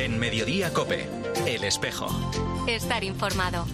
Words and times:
En 0.00 0.18
Mediodía 0.18 0.72
Cope, 0.72 1.06
El 1.46 1.62
Espejo. 1.62 2.08
Estar 2.66 3.04
informado. 3.04 3.66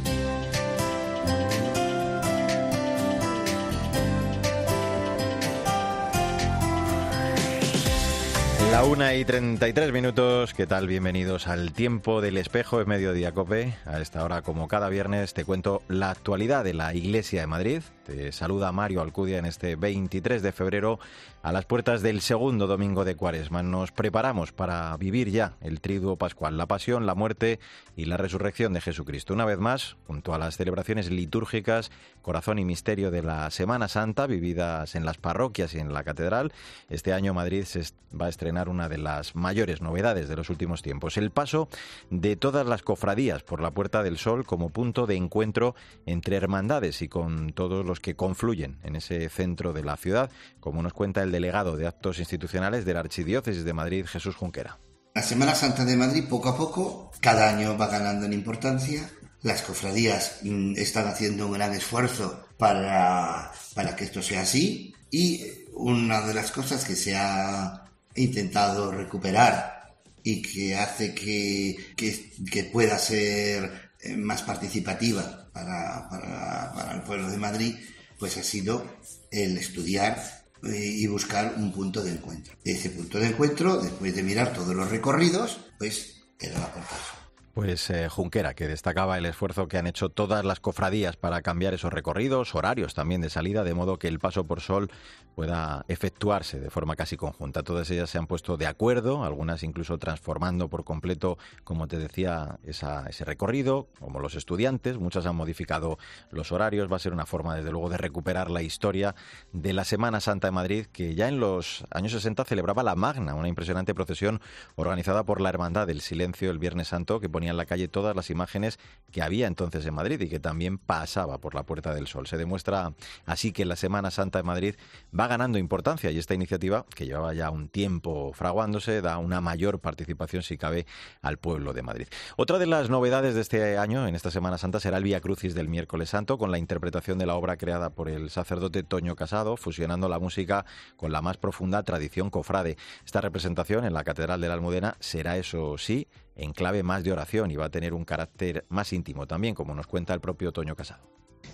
La 8.72 8.82
una 8.82 9.14
y 9.14 9.24
33 9.24 9.92
minutos, 9.92 10.52
¿qué 10.52 10.66
tal? 10.66 10.88
Bienvenidos 10.88 11.46
al 11.46 11.72
tiempo 11.72 12.20
del 12.20 12.38
espejo 12.38 12.80
en 12.80 12.88
Mediodía 12.88 13.30
Cope. 13.30 13.74
A 13.84 14.00
esta 14.00 14.24
hora, 14.24 14.42
como 14.42 14.66
cada 14.66 14.88
viernes, 14.88 15.32
te 15.32 15.44
cuento 15.44 15.82
la 15.86 16.10
actualidad 16.10 16.64
de 16.64 16.74
la 16.74 16.92
Iglesia 16.92 17.42
de 17.42 17.46
Madrid. 17.46 17.82
Te 18.06 18.30
saluda 18.30 18.70
Mario 18.70 19.02
Alcudia 19.02 19.38
en 19.38 19.46
este 19.46 19.74
23 19.74 20.40
de 20.40 20.52
febrero 20.52 21.00
a 21.42 21.50
las 21.50 21.64
puertas 21.64 22.02
del 22.02 22.20
segundo 22.20 22.68
domingo 22.68 23.04
de 23.04 23.16
Cuaresma. 23.16 23.64
Nos 23.64 23.90
preparamos 23.90 24.52
para 24.52 24.96
vivir 24.96 25.30
ya 25.30 25.56
el 25.60 25.80
triduo 25.80 26.14
pascual, 26.14 26.56
la 26.56 26.66
pasión, 26.66 27.04
la 27.04 27.16
muerte 27.16 27.58
y 27.96 28.04
la 28.04 28.16
resurrección 28.16 28.72
de 28.74 28.80
Jesucristo. 28.80 29.34
Una 29.34 29.44
vez 29.44 29.58
más, 29.58 29.96
junto 30.06 30.34
a 30.34 30.38
las 30.38 30.56
celebraciones 30.56 31.10
litúrgicas, 31.10 31.90
corazón 32.22 32.60
y 32.60 32.64
misterio 32.64 33.10
de 33.10 33.22
la 33.22 33.50
Semana 33.50 33.88
Santa, 33.88 34.28
vividas 34.28 34.94
en 34.94 35.04
las 35.04 35.18
parroquias 35.18 35.74
y 35.74 35.80
en 35.80 35.92
la 35.92 36.04
catedral, 36.04 36.52
este 36.88 37.12
año 37.12 37.34
Madrid 37.34 37.64
se 37.64 37.82
va 38.18 38.26
a 38.26 38.28
estrenar 38.28 38.68
una 38.68 38.88
de 38.88 38.98
las 38.98 39.34
mayores 39.34 39.82
novedades 39.82 40.28
de 40.28 40.36
los 40.36 40.48
últimos 40.48 40.82
tiempos, 40.82 41.16
el 41.16 41.30
paso 41.30 41.68
de 42.10 42.36
todas 42.36 42.66
las 42.66 42.82
cofradías 42.82 43.42
por 43.42 43.60
la 43.60 43.72
Puerta 43.72 44.04
del 44.04 44.16
Sol 44.16 44.44
como 44.44 44.70
punto 44.70 45.06
de 45.06 45.16
encuentro 45.16 45.74
entre 46.06 46.36
hermandades 46.36 47.02
y 47.02 47.08
con 47.08 47.52
todos 47.52 47.84
los 47.84 47.95
que 48.00 48.16
confluyen 48.16 48.78
en 48.82 48.96
ese 48.96 49.28
centro 49.28 49.72
de 49.72 49.84
la 49.84 49.96
ciudad, 49.96 50.30
como 50.60 50.82
nos 50.82 50.92
cuenta 50.92 51.22
el 51.22 51.32
delegado 51.32 51.76
de 51.76 51.86
Actos 51.86 52.18
Institucionales 52.18 52.84
de 52.84 52.94
la 52.94 53.00
Archidiócesis 53.00 53.64
de 53.64 53.72
Madrid, 53.72 54.06
Jesús 54.06 54.36
Junquera. 54.36 54.78
La 55.14 55.22
Semana 55.22 55.54
Santa 55.54 55.84
de 55.84 55.96
Madrid, 55.96 56.24
poco 56.28 56.50
a 56.50 56.56
poco, 56.56 57.10
cada 57.20 57.48
año 57.48 57.78
va 57.78 57.86
ganando 57.86 58.26
en 58.26 58.34
importancia. 58.34 59.10
Las 59.42 59.62
cofradías 59.62 60.40
están 60.76 61.06
haciendo 61.06 61.46
un 61.46 61.54
gran 61.54 61.72
esfuerzo 61.72 62.46
para, 62.58 63.50
para 63.74 63.96
que 63.96 64.04
esto 64.04 64.20
sea 64.22 64.42
así. 64.42 64.94
Y 65.10 65.42
una 65.72 66.20
de 66.20 66.34
las 66.34 66.50
cosas 66.50 66.84
que 66.84 66.96
se 66.96 67.16
ha 67.16 67.84
intentado 68.14 68.92
recuperar 68.92 69.94
y 70.22 70.42
que 70.42 70.76
hace 70.76 71.14
que, 71.14 71.76
que, 71.96 72.32
que 72.50 72.64
pueda 72.64 72.98
ser 72.98 73.92
eh, 74.00 74.16
más 74.16 74.42
participativa 74.42 75.48
para, 75.52 76.08
para, 76.10 76.72
para 76.74 76.92
el 76.94 77.02
pueblo 77.02 77.30
de 77.30 77.38
Madrid, 77.38 77.76
pues 78.18 78.36
ha 78.36 78.42
sido 78.42 78.84
el 79.30 79.56
estudiar 79.58 80.44
y 80.62 81.06
buscar 81.06 81.54
un 81.56 81.72
punto 81.72 82.02
de 82.02 82.12
encuentro. 82.12 82.54
Ese 82.64 82.90
punto 82.90 83.18
de 83.18 83.28
encuentro, 83.28 83.76
después 83.78 84.14
de 84.14 84.22
mirar 84.22 84.52
todos 84.52 84.74
los 84.74 84.90
recorridos, 84.90 85.58
pues 85.78 86.22
era 86.40 86.58
la 86.58 86.72
portada. 86.72 87.25
Pues 87.56 87.88
eh, 87.88 88.10
Junquera, 88.10 88.52
que 88.52 88.68
destacaba 88.68 89.16
el 89.16 89.24
esfuerzo 89.24 89.66
que 89.66 89.78
han 89.78 89.86
hecho 89.86 90.10
todas 90.10 90.44
las 90.44 90.60
cofradías 90.60 91.16
para 91.16 91.40
cambiar 91.40 91.72
esos 91.72 91.90
recorridos, 91.90 92.54
horarios 92.54 92.92
también 92.92 93.22
de 93.22 93.30
salida, 93.30 93.64
de 93.64 93.72
modo 93.72 93.98
que 93.98 94.08
el 94.08 94.18
paso 94.18 94.46
por 94.46 94.60
sol 94.60 94.90
pueda 95.34 95.86
efectuarse 95.88 96.60
de 96.60 96.68
forma 96.68 96.96
casi 96.96 97.16
conjunta. 97.16 97.62
Todas 97.62 97.90
ellas 97.90 98.10
se 98.10 98.18
han 98.18 98.26
puesto 98.26 98.58
de 98.58 98.66
acuerdo, 98.66 99.24
algunas 99.24 99.62
incluso 99.62 99.96
transformando 99.96 100.68
por 100.68 100.84
completo, 100.84 101.38
como 101.64 101.88
te 101.88 101.96
decía, 101.96 102.58
esa, 102.62 103.06
ese 103.08 103.24
recorrido, 103.24 103.88
como 104.00 104.20
los 104.20 104.34
estudiantes, 104.34 104.98
muchas 104.98 105.24
han 105.24 105.36
modificado 105.36 105.98
los 106.30 106.52
horarios. 106.52 106.92
Va 106.92 106.96
a 106.96 106.98
ser 106.98 107.14
una 107.14 107.24
forma, 107.24 107.54
desde 107.54 107.70
luego, 107.70 107.88
de 107.88 107.96
recuperar 107.96 108.50
la 108.50 108.60
historia 108.60 109.14
de 109.54 109.72
la 109.72 109.84
Semana 109.84 110.20
Santa 110.20 110.48
de 110.48 110.52
Madrid, 110.52 110.86
que 110.92 111.14
ya 111.14 111.28
en 111.28 111.40
los 111.40 111.86
años 111.90 112.12
60 112.12 112.44
celebraba 112.44 112.82
la 112.82 112.96
Magna, 112.96 113.34
una 113.34 113.48
impresionante 113.48 113.94
procesión 113.94 114.42
organizada 114.74 115.24
por 115.24 115.40
la 115.40 115.48
Hermandad 115.48 115.86
del 115.86 116.02
Silencio 116.02 116.50
el 116.50 116.58
Viernes 116.58 116.88
Santo, 116.88 117.18
que 117.18 117.30
ponía 117.30 117.45
en 117.50 117.56
la 117.56 117.66
calle 117.66 117.88
todas 117.88 118.14
las 118.14 118.30
imágenes 118.30 118.78
que 119.12 119.22
había 119.22 119.46
entonces 119.46 119.84
en 119.86 119.94
Madrid 119.94 120.20
y 120.20 120.28
que 120.28 120.40
también 120.40 120.78
pasaba 120.78 121.38
por 121.38 121.54
la 121.54 121.62
Puerta 121.62 121.94
del 121.94 122.06
Sol. 122.06 122.26
Se 122.26 122.36
demuestra 122.36 122.94
así 123.24 123.52
que 123.52 123.64
la 123.64 123.76
Semana 123.76 124.10
Santa 124.10 124.38
de 124.38 124.42
Madrid 124.42 124.74
va 125.18 125.26
ganando 125.26 125.58
importancia 125.58 126.10
y 126.10 126.18
esta 126.18 126.34
iniciativa, 126.34 126.84
que 126.94 127.06
llevaba 127.06 127.34
ya 127.34 127.50
un 127.50 127.68
tiempo 127.68 128.32
fraguándose, 128.32 129.00
da 129.00 129.18
una 129.18 129.40
mayor 129.40 129.80
participación, 129.80 130.42
si 130.42 130.56
cabe, 130.56 130.86
al 131.22 131.38
pueblo 131.38 131.72
de 131.72 131.82
Madrid. 131.82 132.06
Otra 132.36 132.58
de 132.58 132.66
las 132.66 132.90
novedades 132.90 133.34
de 133.34 133.40
este 133.40 133.78
año, 133.78 134.06
en 134.06 134.14
esta 134.14 134.30
Semana 134.30 134.58
Santa, 134.58 134.80
será 134.80 134.98
el 134.98 135.04
Vía 135.04 135.20
Crucis 135.20 135.54
del 135.54 135.68
miércoles 135.68 136.10
santo, 136.10 136.38
con 136.38 136.50
la 136.50 136.58
interpretación 136.58 137.18
de 137.18 137.26
la 137.26 137.34
obra 137.34 137.56
creada 137.56 137.90
por 137.90 138.08
el 138.08 138.30
sacerdote 138.30 138.82
Toño 138.82 139.16
Casado, 139.16 139.56
fusionando 139.56 140.08
la 140.08 140.18
música 140.18 140.64
con 140.96 141.12
la 141.12 141.22
más 141.22 141.36
profunda 141.36 141.82
tradición 141.82 142.30
cofrade. 142.30 142.76
Esta 143.04 143.20
representación 143.20 143.84
en 143.84 143.94
la 143.94 144.04
Catedral 144.04 144.40
de 144.40 144.48
la 144.48 144.54
Almudena 144.54 144.96
será, 145.00 145.36
eso 145.36 145.78
sí, 145.78 146.08
en 146.36 146.52
clave 146.52 146.82
más 146.82 147.02
de 147.02 147.12
oración 147.12 147.50
y 147.50 147.56
va 147.56 147.66
a 147.66 147.70
tener 147.70 147.94
un 147.94 148.04
carácter 148.04 148.64
más 148.68 148.92
íntimo 148.92 149.26
también, 149.26 149.54
como 149.54 149.74
nos 149.74 149.86
cuenta 149.86 150.14
el 150.14 150.20
propio 150.20 150.52
Toño 150.52 150.76
Casado. 150.76 151.02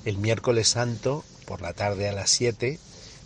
El 0.04 0.18
miércoles 0.18 0.68
santo, 0.68 1.24
por 1.46 1.62
la 1.62 1.72
tarde 1.72 2.08
a 2.08 2.12
las 2.12 2.30
7, 2.30 2.78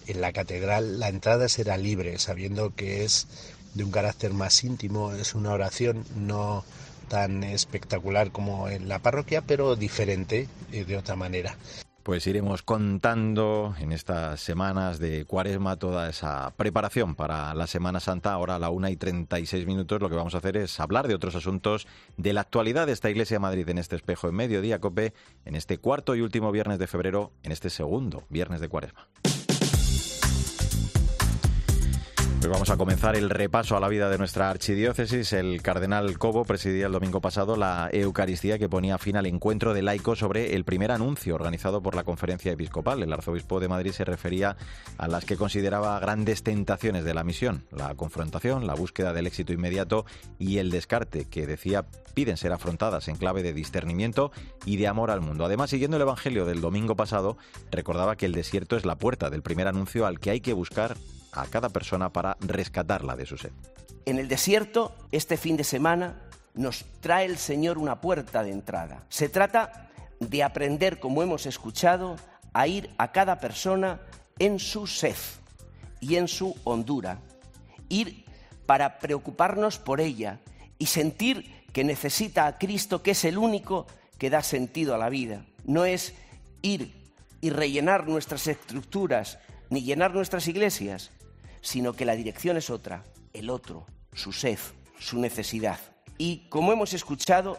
en 0.06 0.20
la 0.20 0.32
catedral 0.32 1.00
la 1.00 1.08
entrada 1.08 1.48
será 1.48 1.76
libre, 1.76 2.18
sabiendo 2.18 2.74
que 2.74 3.04
es 3.04 3.26
de 3.74 3.84
un 3.84 3.90
carácter 3.90 4.32
más 4.32 4.62
íntimo, 4.64 5.12
es 5.12 5.34
una 5.34 5.52
oración 5.52 6.04
no 6.14 6.64
tan 7.08 7.44
espectacular 7.44 8.32
como 8.32 8.68
en 8.68 8.88
la 8.88 8.98
parroquia, 8.98 9.42
pero 9.42 9.76
diferente 9.76 10.48
eh, 10.72 10.84
de 10.84 10.96
otra 10.96 11.14
manera 11.14 11.56
pues 12.06 12.24
iremos 12.28 12.62
contando 12.62 13.74
en 13.80 13.90
estas 13.90 14.38
semanas 14.40 15.00
de 15.00 15.24
cuaresma 15.24 15.74
toda 15.76 16.08
esa 16.08 16.54
preparación 16.56 17.16
para 17.16 17.52
la 17.52 17.66
Semana 17.66 17.98
Santa. 17.98 18.32
Ahora 18.32 18.54
a 18.54 18.58
la 18.60 18.70
una 18.70 18.92
y 18.92 18.96
36 18.96 19.66
minutos 19.66 20.00
lo 20.00 20.08
que 20.08 20.14
vamos 20.14 20.36
a 20.36 20.38
hacer 20.38 20.56
es 20.56 20.78
hablar 20.78 21.08
de 21.08 21.16
otros 21.16 21.34
asuntos 21.34 21.88
de 22.16 22.32
la 22.32 22.42
actualidad 22.42 22.86
de 22.86 22.92
esta 22.92 23.10
Iglesia 23.10 23.34
de 23.34 23.40
Madrid 23.40 23.68
en 23.68 23.78
este 23.78 23.96
espejo 23.96 24.28
en 24.28 24.36
mediodía, 24.36 24.78
Cope, 24.78 25.14
en 25.44 25.56
este 25.56 25.78
cuarto 25.78 26.14
y 26.14 26.20
último 26.20 26.52
viernes 26.52 26.78
de 26.78 26.86
febrero, 26.86 27.32
en 27.42 27.50
este 27.50 27.70
segundo 27.70 28.22
viernes 28.30 28.60
de 28.60 28.68
cuaresma. 28.68 29.08
Pues 32.46 32.52
vamos 32.52 32.70
a 32.70 32.76
comenzar 32.76 33.16
el 33.16 33.28
repaso 33.28 33.76
a 33.76 33.80
la 33.80 33.88
vida 33.88 34.08
de 34.08 34.18
nuestra 34.18 34.48
archidiócesis. 34.48 35.32
El 35.32 35.62
cardenal 35.62 36.16
Cobo 36.16 36.44
presidía 36.44 36.86
el 36.86 36.92
domingo 36.92 37.20
pasado 37.20 37.56
la 37.56 37.90
Eucaristía 37.92 38.56
que 38.56 38.68
ponía 38.68 38.98
fin 38.98 39.16
al 39.16 39.26
encuentro 39.26 39.74
de 39.74 39.82
laicos 39.82 40.20
sobre 40.20 40.54
el 40.54 40.64
primer 40.64 40.92
anuncio 40.92 41.34
organizado 41.34 41.82
por 41.82 41.96
la 41.96 42.04
Conferencia 42.04 42.52
Episcopal. 42.52 43.02
El 43.02 43.12
arzobispo 43.12 43.58
de 43.58 43.66
Madrid 43.66 43.90
se 43.90 44.04
refería 44.04 44.56
a 44.96 45.08
las 45.08 45.24
que 45.24 45.36
consideraba 45.36 45.98
grandes 45.98 46.44
tentaciones 46.44 47.02
de 47.02 47.14
la 47.14 47.24
misión, 47.24 47.64
la 47.72 47.92
confrontación, 47.96 48.64
la 48.64 48.74
búsqueda 48.74 49.12
del 49.12 49.26
éxito 49.26 49.52
inmediato 49.52 50.06
y 50.38 50.58
el 50.58 50.70
descarte, 50.70 51.24
que 51.24 51.48
decía 51.48 51.84
piden 52.14 52.36
ser 52.36 52.52
afrontadas 52.52 53.08
en 53.08 53.16
clave 53.16 53.42
de 53.42 53.54
discernimiento 53.54 54.30
y 54.64 54.76
de 54.76 54.86
amor 54.86 55.10
al 55.10 55.20
mundo. 55.20 55.44
Además, 55.44 55.70
siguiendo 55.70 55.96
el 55.96 56.02
Evangelio 56.02 56.46
del 56.46 56.60
domingo 56.60 56.94
pasado, 56.94 57.38
recordaba 57.72 58.14
que 58.14 58.26
el 58.26 58.32
desierto 58.32 58.76
es 58.76 58.86
la 58.86 58.98
puerta 58.98 59.30
del 59.30 59.42
primer 59.42 59.66
anuncio 59.66 60.06
al 60.06 60.20
que 60.20 60.30
hay 60.30 60.40
que 60.40 60.52
buscar 60.52 60.96
a 61.36 61.46
cada 61.46 61.68
persona 61.68 62.12
para 62.12 62.36
rescatarla 62.40 63.14
de 63.14 63.26
su 63.26 63.36
sed. 63.36 63.52
En 64.04 64.18
el 64.18 64.28
desierto, 64.28 64.94
este 65.12 65.36
fin 65.36 65.56
de 65.56 65.64
semana, 65.64 66.22
nos 66.54 66.84
trae 67.00 67.26
el 67.26 67.38
Señor 67.38 67.78
una 67.78 68.00
puerta 68.00 68.42
de 68.42 68.50
entrada. 68.50 69.04
Se 69.08 69.28
trata 69.28 69.90
de 70.20 70.42
aprender, 70.42 70.98
como 70.98 71.22
hemos 71.22 71.46
escuchado, 71.46 72.16
a 72.52 72.66
ir 72.66 72.90
a 72.98 73.12
cada 73.12 73.38
persona 73.38 74.00
en 74.38 74.58
su 74.58 74.86
sed 74.86 75.16
y 76.00 76.16
en 76.16 76.28
su 76.28 76.56
hondura. 76.64 77.20
Ir 77.88 78.24
para 78.64 78.98
preocuparnos 78.98 79.78
por 79.78 80.00
ella 80.00 80.40
y 80.78 80.86
sentir 80.86 81.64
que 81.72 81.84
necesita 81.84 82.46
a 82.46 82.58
Cristo, 82.58 83.02
que 83.02 83.10
es 83.10 83.24
el 83.24 83.38
único 83.38 83.86
que 84.18 84.30
da 84.30 84.42
sentido 84.42 84.94
a 84.94 84.98
la 84.98 85.10
vida. 85.10 85.44
No 85.64 85.84
es 85.84 86.14
ir 86.62 87.12
y 87.40 87.50
rellenar 87.50 88.08
nuestras 88.08 88.46
estructuras 88.46 89.38
ni 89.68 89.82
llenar 89.82 90.14
nuestras 90.14 90.48
iglesias, 90.48 91.10
sino 91.66 91.94
que 91.94 92.04
la 92.04 92.14
dirección 92.14 92.56
es 92.56 92.70
otra, 92.70 93.02
el 93.32 93.50
otro, 93.50 93.86
su 94.12 94.32
sed, 94.32 94.58
su 95.00 95.18
necesidad. 95.18 95.80
Y 96.16 96.48
como 96.48 96.72
hemos 96.72 96.94
escuchado, 96.94 97.58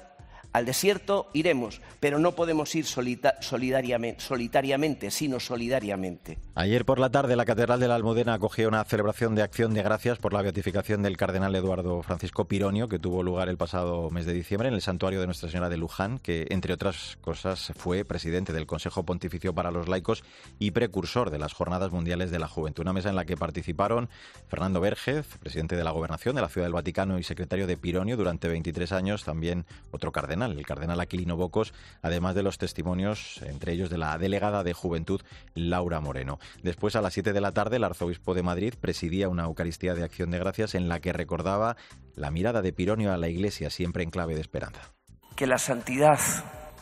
al 0.58 0.66
desierto 0.66 1.30
iremos, 1.34 1.82
pero 2.00 2.18
no 2.18 2.32
podemos 2.32 2.74
ir 2.74 2.86
solitariamente, 2.86 5.12
sino 5.12 5.40
solidariamente. 5.40 6.40
Ayer 6.56 6.84
por 6.84 6.98
la 6.98 7.12
tarde 7.12 7.36
la 7.36 7.46
Catedral 7.46 7.80
de 7.80 7.88
la 7.88 7.94
Almudena 7.94 8.34
acogió 8.34 8.68
una 8.68 8.84
celebración 8.84 9.36
de 9.36 9.44
acción 9.44 9.76
de 9.76 9.84
gracias 9.84 10.18
por 10.18 10.34
la 10.34 10.42
beatificación 10.42 11.04
del 11.04 11.16
cardenal 11.16 11.56
Eduardo 11.56 12.02
Francisco 12.02 12.46
Pironio, 12.46 12.90
que 12.90 12.98
tuvo 12.98 13.22
lugar 13.22 13.50
el 13.50 13.58
pasado 13.58 14.10
mes 14.10 14.26
de 14.26 14.34
diciembre 14.34 14.68
en 14.68 14.74
el 14.74 14.82
santuario 14.82 15.20
de 15.20 15.28
Nuestra 15.28 15.50
Señora 15.50 15.70
de 15.70 15.78
Luján, 15.78 16.18
que 16.18 16.48
entre 16.50 16.74
otras 16.74 17.20
cosas 17.22 17.72
fue 17.76 18.04
presidente 18.04 18.52
del 18.52 18.66
Consejo 18.66 19.04
Pontificio 19.04 19.54
para 19.54 19.70
los 19.70 19.88
Laicos 19.88 20.24
y 20.58 20.72
precursor 20.72 21.30
de 21.30 21.38
las 21.38 21.54
Jornadas 21.54 21.92
Mundiales 21.92 22.32
de 22.32 22.40
la 22.40 22.48
Juventud. 22.48 22.82
Una 22.82 22.94
mesa 22.94 23.10
en 23.10 23.16
la 23.16 23.26
que 23.26 23.38
participaron 23.38 24.10
Fernando 24.48 24.82
Vergez, 24.82 25.38
presidente 25.38 25.76
de 25.76 25.84
la 25.84 25.92
Gobernación 25.92 26.36
de 26.36 26.42
la 26.42 26.50
Ciudad 26.50 26.66
del 26.66 26.74
Vaticano 26.74 27.20
y 27.20 27.24
secretario 27.24 27.68
de 27.68 27.78
Pironio 27.78 28.18
durante 28.18 28.48
23 28.48 28.92
años, 28.92 29.24
también 29.24 29.68
otro 29.92 30.12
cardenal 30.12 30.47
El 30.52 30.66
Cardenal 30.66 31.00
Aquilino 31.00 31.36
Bocos, 31.36 31.74
además 32.02 32.36
de 32.36 32.44
los 32.44 32.58
testimonios, 32.58 33.42
entre 33.44 33.74
ellos 33.74 33.90
de 33.90 33.98
la 33.98 34.18
delegada 34.18 34.64
de 34.64 34.74
Juventud, 34.74 35.22
Laura 35.56 36.00
Moreno. 36.00 36.40
Después, 36.64 36.96
a 36.96 37.02
las 37.02 37.14
7 37.14 37.34
de 37.34 37.42
la 37.42 37.52
tarde, 37.52 37.78
el 37.78 37.84
arzobispo 37.84 38.34
de 38.34 38.44
Madrid 38.44 38.74
presidía 38.80 39.30
una 39.30 39.44
Eucaristía 39.44 39.96
de 39.96 40.04
Acción 40.04 40.32
de 40.32 40.40
Gracias 40.40 40.76
en 40.76 40.90
la 40.90 41.00
que 41.00 41.14
recordaba 41.14 41.78
la 42.16 42.32
mirada 42.32 42.62
de 42.62 42.74
Pironio 42.74 43.14
a 43.14 43.18
la 43.18 43.30
Iglesia, 43.30 43.70
siempre 43.70 44.04
en 44.04 44.10
clave 44.10 44.36
de 44.36 44.42
esperanza. 44.42 44.94
Que 45.36 45.48
la 45.48 45.58
santidad 45.58 46.20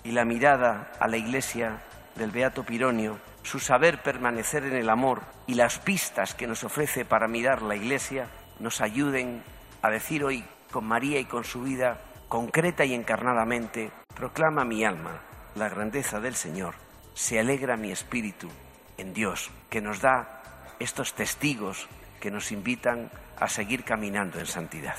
y 0.03 0.11
la 0.11 0.23
mirada 0.23 0.91
a 0.99 1.07
la 1.07 1.17
Iglesia 1.17 1.81
del 2.15 2.31
Beato 2.31 2.63
Pironio, 2.63 3.19
su 3.43 3.59
saber 3.59 4.01
permanecer 4.01 4.63
en 4.63 4.75
el 4.75 4.89
amor 4.89 5.21
y 5.47 5.55
las 5.55 5.79
pistas 5.79 6.33
que 6.33 6.47
nos 6.47 6.63
ofrece 6.63 7.05
para 7.05 7.27
mirar 7.27 7.61
la 7.61 7.75
Iglesia, 7.75 8.27
nos 8.59 8.81
ayuden 8.81 9.43
a 9.81 9.89
decir 9.89 10.23
hoy 10.23 10.43
con 10.71 10.85
María 10.85 11.19
y 11.19 11.25
con 11.25 11.43
su 11.43 11.61
vida, 11.61 11.99
concreta 12.27 12.85
y 12.85 12.93
encarnadamente, 12.93 13.91
proclama 14.15 14.65
mi 14.65 14.83
alma 14.83 15.21
la 15.55 15.69
grandeza 15.69 16.19
del 16.19 16.35
Señor, 16.35 16.75
se 17.13 17.39
alegra 17.39 17.77
mi 17.77 17.91
espíritu 17.91 18.49
en 18.97 19.13
Dios, 19.13 19.51
que 19.69 19.81
nos 19.81 20.01
da 20.01 20.43
estos 20.79 21.13
testigos 21.13 21.87
que 22.19 22.31
nos 22.31 22.51
invitan 22.51 23.09
a 23.39 23.47
seguir 23.47 23.83
caminando 23.83 24.39
en 24.39 24.45
santidad. 24.45 24.95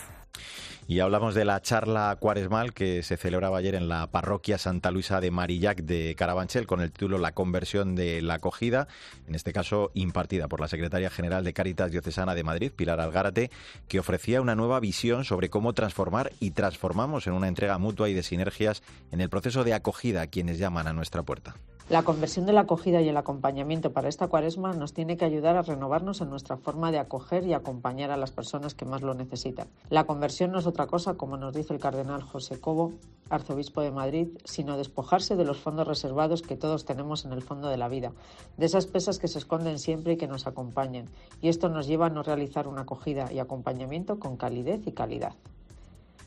Y 0.89 1.01
hablamos 1.01 1.35
de 1.35 1.45
la 1.45 1.61
charla 1.61 2.17
cuaresmal 2.21 2.73
que 2.73 3.03
se 3.03 3.17
celebraba 3.17 3.59
ayer 3.59 3.75
en 3.75 3.89
la 3.89 4.07
parroquia 4.07 4.57
Santa 4.57 4.93
Luisa 4.93 5.21
de 5.21 5.33
Marillac 5.33 5.79
de 5.79 6.15
Carabanchel 6.17 6.69
con 6.69 6.81
el 6.81 6.93
título 6.93 7.19
La 7.19 7.33
conversión 7.33 7.97
de 7.97 8.23
la 8.23 8.35
acogida, 8.35 8.87
en 9.27 9.35
este 9.35 9.53
caso 9.53 9.91
impartida 9.95 10.47
por 10.47 10.61
la 10.61 10.69
secretaria 10.69 11.11
general 11.11 11.43
de 11.43 11.53
Cáritas 11.53 11.91
Diocesana 11.91 12.37
de 12.37 12.45
Madrid, 12.45 12.71
Pilar 12.71 13.01
Algárate, 13.01 13.51
que 13.89 13.99
ofrecía 13.99 14.41
una 14.41 14.55
nueva 14.55 14.79
visión 14.79 15.25
sobre 15.25 15.51
cómo 15.51 15.73
transformar 15.73 16.33
y 16.39 16.53
transformamos 16.53 17.27
en 17.27 17.33
una 17.33 17.49
entrega 17.49 17.79
mutua 17.79 18.09
y 18.09 18.15
de 18.15 18.23
sinergias 18.23 18.85
en 19.11 19.21
el 19.21 19.29
proceso 19.29 19.65
de 19.65 19.75
acogida 19.75 20.23
a 20.23 20.27
quienes 20.29 20.59
llaman 20.59 20.87
a 20.87 20.93
nuestra 20.93 21.25
puerta. 21.25 21.57
La 21.89 22.03
conversión 22.03 22.47
de 22.47 22.53
la 22.53 22.63
acogida 22.63 23.01
y 23.01 23.09
el 23.09 23.17
acompañamiento 23.17 23.93
para 23.93 24.09
esta 24.09 24.27
cuaresma 24.27 24.73
nos 24.73 24.93
tiene 24.93 25.17
que 25.17 25.25
ayudar 25.25 25.55
a 25.55 25.63
renovarnos 25.63 26.21
en 26.21 26.29
nuestra 26.29 26.57
forma 26.57 26.91
de 26.91 26.99
acoger 26.99 27.47
y 27.47 27.53
acompañar 27.53 28.11
a 28.11 28.17
las 28.17 28.33
personas 28.33 28.75
que 28.75 28.85
más 28.85 29.03
lo 29.03 29.15
necesitan. 29.15 29.69
La 29.89 30.03
conversión 30.03 30.51
no 30.51 30.59
es 30.59 30.67
otra 30.67 30.89
cosa, 30.89 31.15
como 31.15 31.37
nos 31.37 31.55
dice 31.55 31.73
el 31.73 31.79
cardenal 31.79 32.25
José 32.25 32.59
Cobo, 32.59 32.95
arzobispo 33.31 33.83
de 33.83 33.93
Madrid, 33.93 34.27
sino 34.45 34.77
despojarse 34.77 35.37
de 35.37 35.45
los 35.45 35.59
fondos 35.59 35.87
reservados 35.87 36.43
que 36.43 36.57
todos 36.57 36.85
tenemos 36.85 37.25
en 37.25 37.31
el 37.31 37.43
fondo 37.43 37.69
de 37.69 37.77
la 37.77 37.87
vida, 37.87 38.11
de 38.57 38.67
esas 38.67 38.87
pesas 38.87 39.21
que 39.21 39.29
se 39.29 39.39
esconden 39.39 39.79
siempre 39.79 40.15
y 40.15 40.17
que 40.17 40.27
nos 40.27 40.49
acompañen. 40.49 41.09
Y 41.41 41.51
esto 41.51 41.69
nos 41.69 41.87
lleva 41.87 42.07
a 42.07 42.11
no 42.11 42.25
realizar 42.25 42.67
una 42.67 42.81
acogida 42.81 43.33
y 43.33 43.39
acompañamiento 43.39 44.19
con 44.19 44.37
calidez 44.37 44.85
y 44.89 44.91
calidad. 44.91 45.35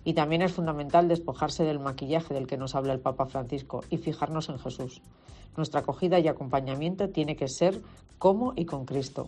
Y 0.03 0.13
también 0.13 0.41
es 0.41 0.53
fundamental 0.53 1.07
despojarse 1.07 1.63
del 1.63 1.79
maquillaje 1.79 2.33
del 2.33 2.47
que 2.47 2.57
nos 2.57 2.75
habla 2.75 2.93
el 2.93 2.99
Papa 2.99 3.25
Francisco 3.25 3.83
y 3.89 3.97
fijarnos 3.97 4.49
en 4.49 4.59
Jesús. 4.59 5.01
Nuestra 5.57 5.81
acogida 5.81 6.19
y 6.19 6.27
acompañamiento 6.27 7.09
tiene 7.09 7.35
que 7.35 7.47
ser 7.47 7.81
como 8.17 8.53
y 8.55 8.65
con 8.65 8.85
Cristo. 8.85 9.27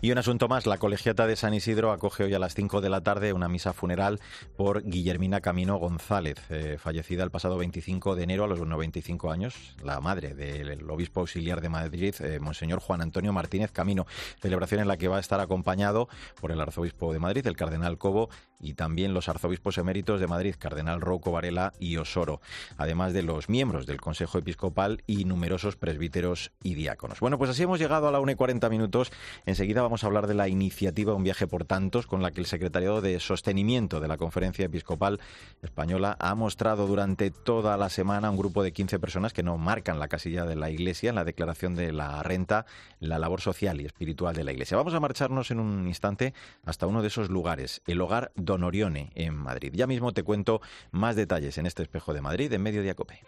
Y 0.00 0.10
un 0.12 0.18
asunto 0.18 0.48
más, 0.48 0.66
la 0.66 0.78
colegiata 0.78 1.26
de 1.26 1.36
San 1.36 1.54
Isidro 1.54 1.92
acoge 1.92 2.24
hoy 2.24 2.34
a 2.34 2.38
las 2.38 2.54
5 2.54 2.80
de 2.80 2.90
la 2.90 3.02
tarde 3.02 3.32
una 3.32 3.48
misa 3.48 3.72
funeral 3.72 4.20
por 4.56 4.82
Guillermina 4.82 5.40
Camino 5.40 5.76
González, 5.76 6.38
eh, 6.50 6.76
fallecida 6.78 7.24
el 7.24 7.30
pasado 7.30 7.56
25 7.58 8.16
de 8.16 8.22
enero 8.22 8.44
a 8.44 8.48
los 8.48 8.60
95 8.60 9.30
años, 9.30 9.76
la 9.82 10.00
madre 10.00 10.34
del 10.34 10.88
obispo 10.90 11.20
auxiliar 11.20 11.60
de 11.60 11.68
Madrid, 11.68 12.14
eh, 12.20 12.40
Monseñor 12.40 12.80
Juan 12.80 13.02
Antonio 13.02 13.32
Martínez 13.32 13.72
Camino. 13.72 14.06
Celebración 14.40 14.80
en 14.80 14.88
la 14.88 14.96
que 14.96 15.08
va 15.08 15.16
a 15.16 15.20
estar 15.20 15.40
acompañado 15.40 16.08
por 16.40 16.52
el 16.52 16.60
arzobispo 16.60 17.12
de 17.12 17.18
Madrid, 17.18 17.46
el 17.46 17.56
cardenal 17.56 17.98
Cobo, 17.98 18.28
y 18.60 18.74
también 18.74 19.14
los 19.14 19.28
arzobispos 19.28 19.78
eméritos 19.78 20.20
de 20.20 20.26
Madrid, 20.26 20.54
cardenal 20.58 21.00
Rouco 21.00 21.32
Varela 21.32 21.72
y 21.78 21.96
Osoro, 21.96 22.40
además 22.76 23.12
de 23.12 23.22
los 23.22 23.48
miembros 23.48 23.86
del 23.86 24.00
Consejo 24.00 24.38
Episcopal 24.38 25.02
y 25.06 25.24
numerosos 25.24 25.76
presbíteros 25.76 26.52
y 26.62 26.74
diáconos. 26.74 27.20
Bueno, 27.20 27.38
pues 27.38 27.50
así 27.50 27.62
hemos 27.62 27.78
llegado 27.78 28.08
a 28.08 28.12
la 28.12 28.20
1 28.20 28.32
y 28.32 28.34
40 28.34 28.68
minutos. 28.68 29.12
Enseguida 29.46 29.69
vamos 29.78 30.02
a 30.02 30.08
hablar 30.08 30.26
de 30.26 30.34
la 30.34 30.48
iniciativa 30.48 31.14
Un 31.14 31.22
viaje 31.22 31.46
por 31.46 31.64
tantos, 31.64 32.06
con 32.06 32.22
la 32.22 32.32
que 32.32 32.40
el 32.40 32.46
Secretariado 32.46 33.00
de 33.00 33.20
Sostenimiento 33.20 34.00
de 34.00 34.08
la 34.08 34.16
Conferencia 34.16 34.64
Episcopal 34.64 35.20
Española 35.62 36.16
ha 36.18 36.34
mostrado 36.34 36.86
durante 36.86 37.30
toda 37.30 37.76
la 37.76 37.88
semana 37.88 38.30
un 38.30 38.36
grupo 38.36 38.62
de 38.62 38.72
15 38.72 38.98
personas 38.98 39.32
que 39.32 39.42
no 39.42 39.56
marcan 39.58 39.98
la 39.98 40.08
casilla 40.08 40.44
de 40.44 40.56
la 40.56 40.70
Iglesia 40.70 41.10
en 41.10 41.14
la 41.14 41.24
declaración 41.24 41.76
de 41.76 41.92
la 41.92 42.22
renta, 42.22 42.66
la 42.98 43.18
labor 43.18 43.40
social 43.40 43.80
y 43.80 43.86
espiritual 43.86 44.34
de 44.34 44.44
la 44.44 44.52
Iglesia. 44.52 44.76
Vamos 44.76 44.94
a 44.94 45.00
marcharnos 45.00 45.50
en 45.50 45.60
un 45.60 45.86
instante 45.86 46.34
hasta 46.64 46.86
uno 46.86 47.02
de 47.02 47.08
esos 47.08 47.30
lugares, 47.30 47.82
el 47.86 48.00
hogar 48.00 48.32
Don 48.34 48.64
Orione 48.64 49.12
en 49.14 49.34
Madrid. 49.34 49.72
Ya 49.74 49.86
mismo 49.86 50.12
te 50.12 50.24
cuento 50.24 50.60
más 50.90 51.16
detalles 51.16 51.58
en 51.58 51.66
este 51.66 51.82
espejo 51.82 52.12
de 52.12 52.20
Madrid 52.20 52.52
en 52.52 52.62
Mediodía 52.62 52.94
Cope. 52.94 53.22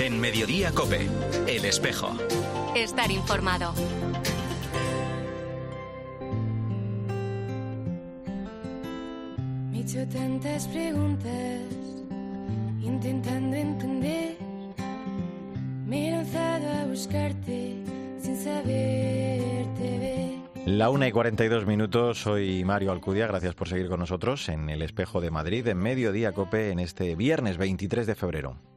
En 0.00 0.20
Mediodía 0.20 0.72
Cope, 0.72 1.08
el 1.46 1.64
espejo. 1.64 2.16
Estar 2.74 3.08
informado. 3.12 3.72
Me 9.70 9.78
he 9.78 9.80
hecho 9.82 10.04
tantas 10.08 10.66
preguntas, 10.66 11.60
intentando 12.82 13.56
entender. 13.56 14.36
Me 15.86 16.08
he 16.08 16.10
lanzado 16.10 16.68
a 16.68 16.84
buscarte 16.86 17.76
sin 18.18 18.36
saberte 18.36 19.98
ver. 20.00 20.66
La 20.66 20.90
una 20.90 21.06
y 21.06 21.12
42 21.12 21.66
minutos, 21.66 22.22
soy 22.22 22.64
Mario 22.64 22.90
Alcudia, 22.90 23.28
gracias 23.28 23.54
por 23.54 23.68
seguir 23.68 23.88
con 23.88 24.00
nosotros 24.00 24.48
en 24.48 24.68
el 24.68 24.82
Espejo 24.82 25.20
de 25.20 25.30
Madrid, 25.30 25.68
en 25.68 25.78
Mediodía 25.78 26.32
Cope, 26.32 26.72
en 26.72 26.80
este 26.80 27.14
viernes 27.14 27.56
23 27.56 28.04
de 28.04 28.14
febrero 28.16 28.73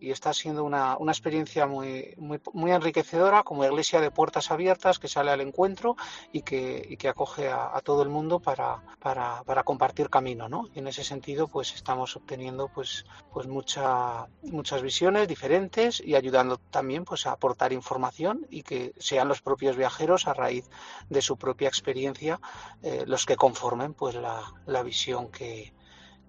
y 0.00 0.10
está 0.10 0.32
siendo 0.32 0.64
una, 0.64 0.96
una 0.96 1.12
experiencia 1.12 1.66
muy, 1.66 2.14
muy, 2.16 2.40
muy, 2.52 2.70
enriquecedora 2.72 3.42
como 3.42 3.64
iglesia 3.64 4.00
de 4.00 4.10
puertas 4.10 4.50
abiertas 4.50 4.98
que 4.98 5.08
sale 5.08 5.30
al 5.30 5.40
encuentro 5.40 5.96
y 6.32 6.42
que, 6.42 6.86
y 6.88 6.96
que 6.96 7.08
acoge 7.08 7.48
a, 7.48 7.76
a, 7.76 7.80
todo 7.80 8.02
el 8.02 8.08
mundo 8.08 8.40
para, 8.40 8.82
para, 8.98 9.42
para, 9.44 9.62
compartir 9.62 10.08
camino. 10.08 10.48
¿no? 10.48 10.68
Y 10.74 10.78
en 10.78 10.88
ese 10.88 11.04
sentido 11.04 11.48
pues 11.48 11.74
estamos 11.74 12.16
obteniendo 12.16 12.68
pues, 12.68 13.04
pues 13.32 13.46
mucha, 13.46 14.26
muchas 14.42 14.82
visiones 14.82 15.28
diferentes 15.28 16.00
y 16.00 16.14
ayudando 16.14 16.56
también 16.56 17.04
pues, 17.04 17.26
a 17.26 17.32
aportar 17.32 17.72
información 17.72 18.46
y 18.50 18.62
que 18.62 18.94
sean 18.98 19.28
los 19.28 19.42
propios 19.42 19.76
viajeros 19.76 20.26
a 20.26 20.34
raíz 20.34 20.68
de 21.08 21.22
su 21.22 21.36
propia 21.36 21.68
experiencia 21.68 22.40
eh, 22.82 23.04
los 23.06 23.26
que 23.26 23.36
conformen 23.36 23.94
pues, 23.94 24.14
la, 24.14 24.42
la 24.66 24.82
visión 24.82 25.30
que, 25.30 25.74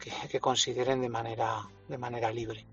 que, 0.02 0.12
que 0.28 0.40
consideren 0.40 1.02
de 1.02 1.10
manera, 1.10 1.70
de 1.92 1.98
manera 1.98 2.32
libre. 2.32 2.66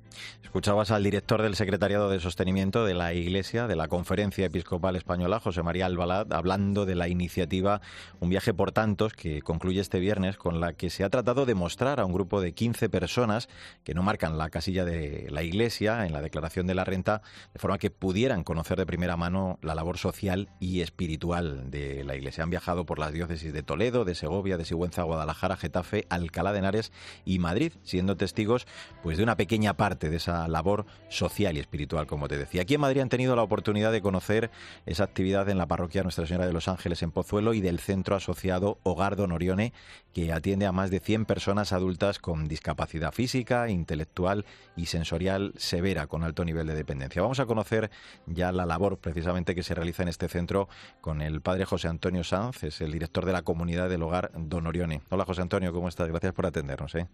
Escuchabas 0.42 0.90
al 0.90 1.04
director 1.04 1.42
del 1.42 1.56
Secretariado 1.56 2.08
de 2.08 2.20
Sostenimiento 2.20 2.84
de 2.84 2.94
la 2.94 3.12
Iglesia, 3.12 3.66
de 3.66 3.76
la 3.76 3.88
Conferencia 3.88 4.46
Episcopal 4.46 4.96
Española, 4.96 5.40
José 5.40 5.62
María 5.62 5.86
Albalad, 5.86 6.32
hablando 6.32 6.86
de 6.86 6.94
la 6.94 7.08
iniciativa 7.08 7.80
Un 8.20 8.30
viaje 8.30 8.54
por 8.54 8.72
tantos, 8.72 9.12
que 9.12 9.42
concluye 9.42 9.80
este 9.80 10.00
viernes, 10.00 10.36
con 10.36 10.60
la 10.60 10.72
que 10.72 10.90
se 10.90 11.04
ha 11.04 11.10
tratado 11.10 11.44
de 11.44 11.54
mostrar 11.54 12.00
a 12.00 12.04
un 12.04 12.12
grupo 12.12 12.40
de 12.40 12.52
15 12.52 12.88
personas 12.88 13.48
que 13.84 13.94
no 13.94 14.02
marcan 14.02 14.38
la 14.38 14.50
casilla 14.50 14.84
de 14.84 15.28
la 15.30 15.42
Iglesia 15.42 16.06
en 16.06 16.12
la 16.12 16.22
declaración 16.22 16.66
de 16.66 16.74
la 16.74 16.84
renta, 16.84 17.22
de 17.52 17.58
forma 17.58 17.78
que 17.78 17.90
pudieran 17.90 18.44
conocer 18.44 18.78
de 18.78 18.86
primera 18.86 19.16
mano 19.16 19.58
la 19.62 19.74
labor 19.74 19.98
social 19.98 20.48
y 20.60 20.80
espiritual 20.80 21.70
de 21.70 22.04
la 22.04 22.16
Iglesia. 22.16 22.44
Han 22.44 22.50
viajado 22.50 22.86
por 22.86 22.98
las 22.98 23.12
diócesis 23.12 23.52
de 23.52 23.62
Toledo, 23.62 24.04
de 24.04 24.14
Segovia, 24.14 24.56
de 24.56 24.64
Sigüenza, 24.64 25.02
Guadalajara, 25.02 25.56
Getafe, 25.56 26.06
Alcalá 26.08 26.52
de 26.52 26.60
Henares 26.60 26.92
y 27.24 27.38
Madrid, 27.38 27.72
siendo 27.82 28.16
testigos 28.16 28.66
pues 29.02 29.07
de 29.16 29.22
una 29.22 29.36
pequeña 29.36 29.74
parte 29.74 30.10
de 30.10 30.16
esa 30.16 30.46
labor 30.48 30.86
social 31.08 31.56
y 31.56 31.60
espiritual, 31.60 32.06
como 32.06 32.28
te 32.28 32.36
decía. 32.36 32.62
Aquí 32.62 32.74
en 32.74 32.80
Madrid 32.80 33.00
han 33.00 33.08
tenido 33.08 33.34
la 33.36 33.42
oportunidad 33.42 33.92
de 33.92 34.02
conocer 34.02 34.50
esa 34.86 35.04
actividad 35.04 35.48
en 35.48 35.58
la 35.58 35.66
parroquia 35.66 36.02
Nuestra 36.02 36.26
Señora 36.26 36.46
de 36.46 36.52
los 36.52 36.68
Ángeles 36.68 37.02
en 37.02 37.10
Pozuelo 37.10 37.54
y 37.54 37.60
del 37.60 37.78
centro 37.78 38.16
asociado 38.16 38.78
Hogar 38.82 39.16
Don 39.16 39.32
Orione, 39.32 39.72
que 40.12 40.32
atiende 40.32 40.66
a 40.66 40.72
más 40.72 40.90
de 40.90 41.00
100 41.00 41.24
personas 41.24 41.72
adultas 41.72 42.18
con 42.18 42.48
discapacidad 42.48 43.12
física, 43.12 43.70
intelectual 43.70 44.44
y 44.76 44.86
sensorial 44.86 45.54
severa, 45.56 46.06
con 46.06 46.24
alto 46.24 46.44
nivel 46.44 46.66
de 46.66 46.74
dependencia. 46.74 47.22
Vamos 47.22 47.40
a 47.40 47.46
conocer 47.46 47.90
ya 48.26 48.52
la 48.52 48.66
labor 48.66 48.98
precisamente 48.98 49.54
que 49.54 49.62
se 49.62 49.74
realiza 49.74 50.02
en 50.02 50.08
este 50.08 50.28
centro 50.28 50.68
con 51.00 51.22
el 51.22 51.40
padre 51.40 51.64
José 51.64 51.88
Antonio 51.88 52.24
Sanz, 52.24 52.64
es 52.64 52.80
el 52.80 52.92
director 52.92 53.24
de 53.24 53.32
la 53.32 53.42
comunidad 53.42 53.88
del 53.88 54.02
Hogar 54.02 54.30
Don 54.36 54.66
Orione. 54.66 55.02
Hola 55.10 55.24
José 55.24 55.42
Antonio, 55.42 55.72
¿cómo 55.72 55.88
estás? 55.88 56.08
Gracias 56.08 56.32
por 56.32 56.46
atendernos. 56.46 56.94
¿eh? 56.94 57.06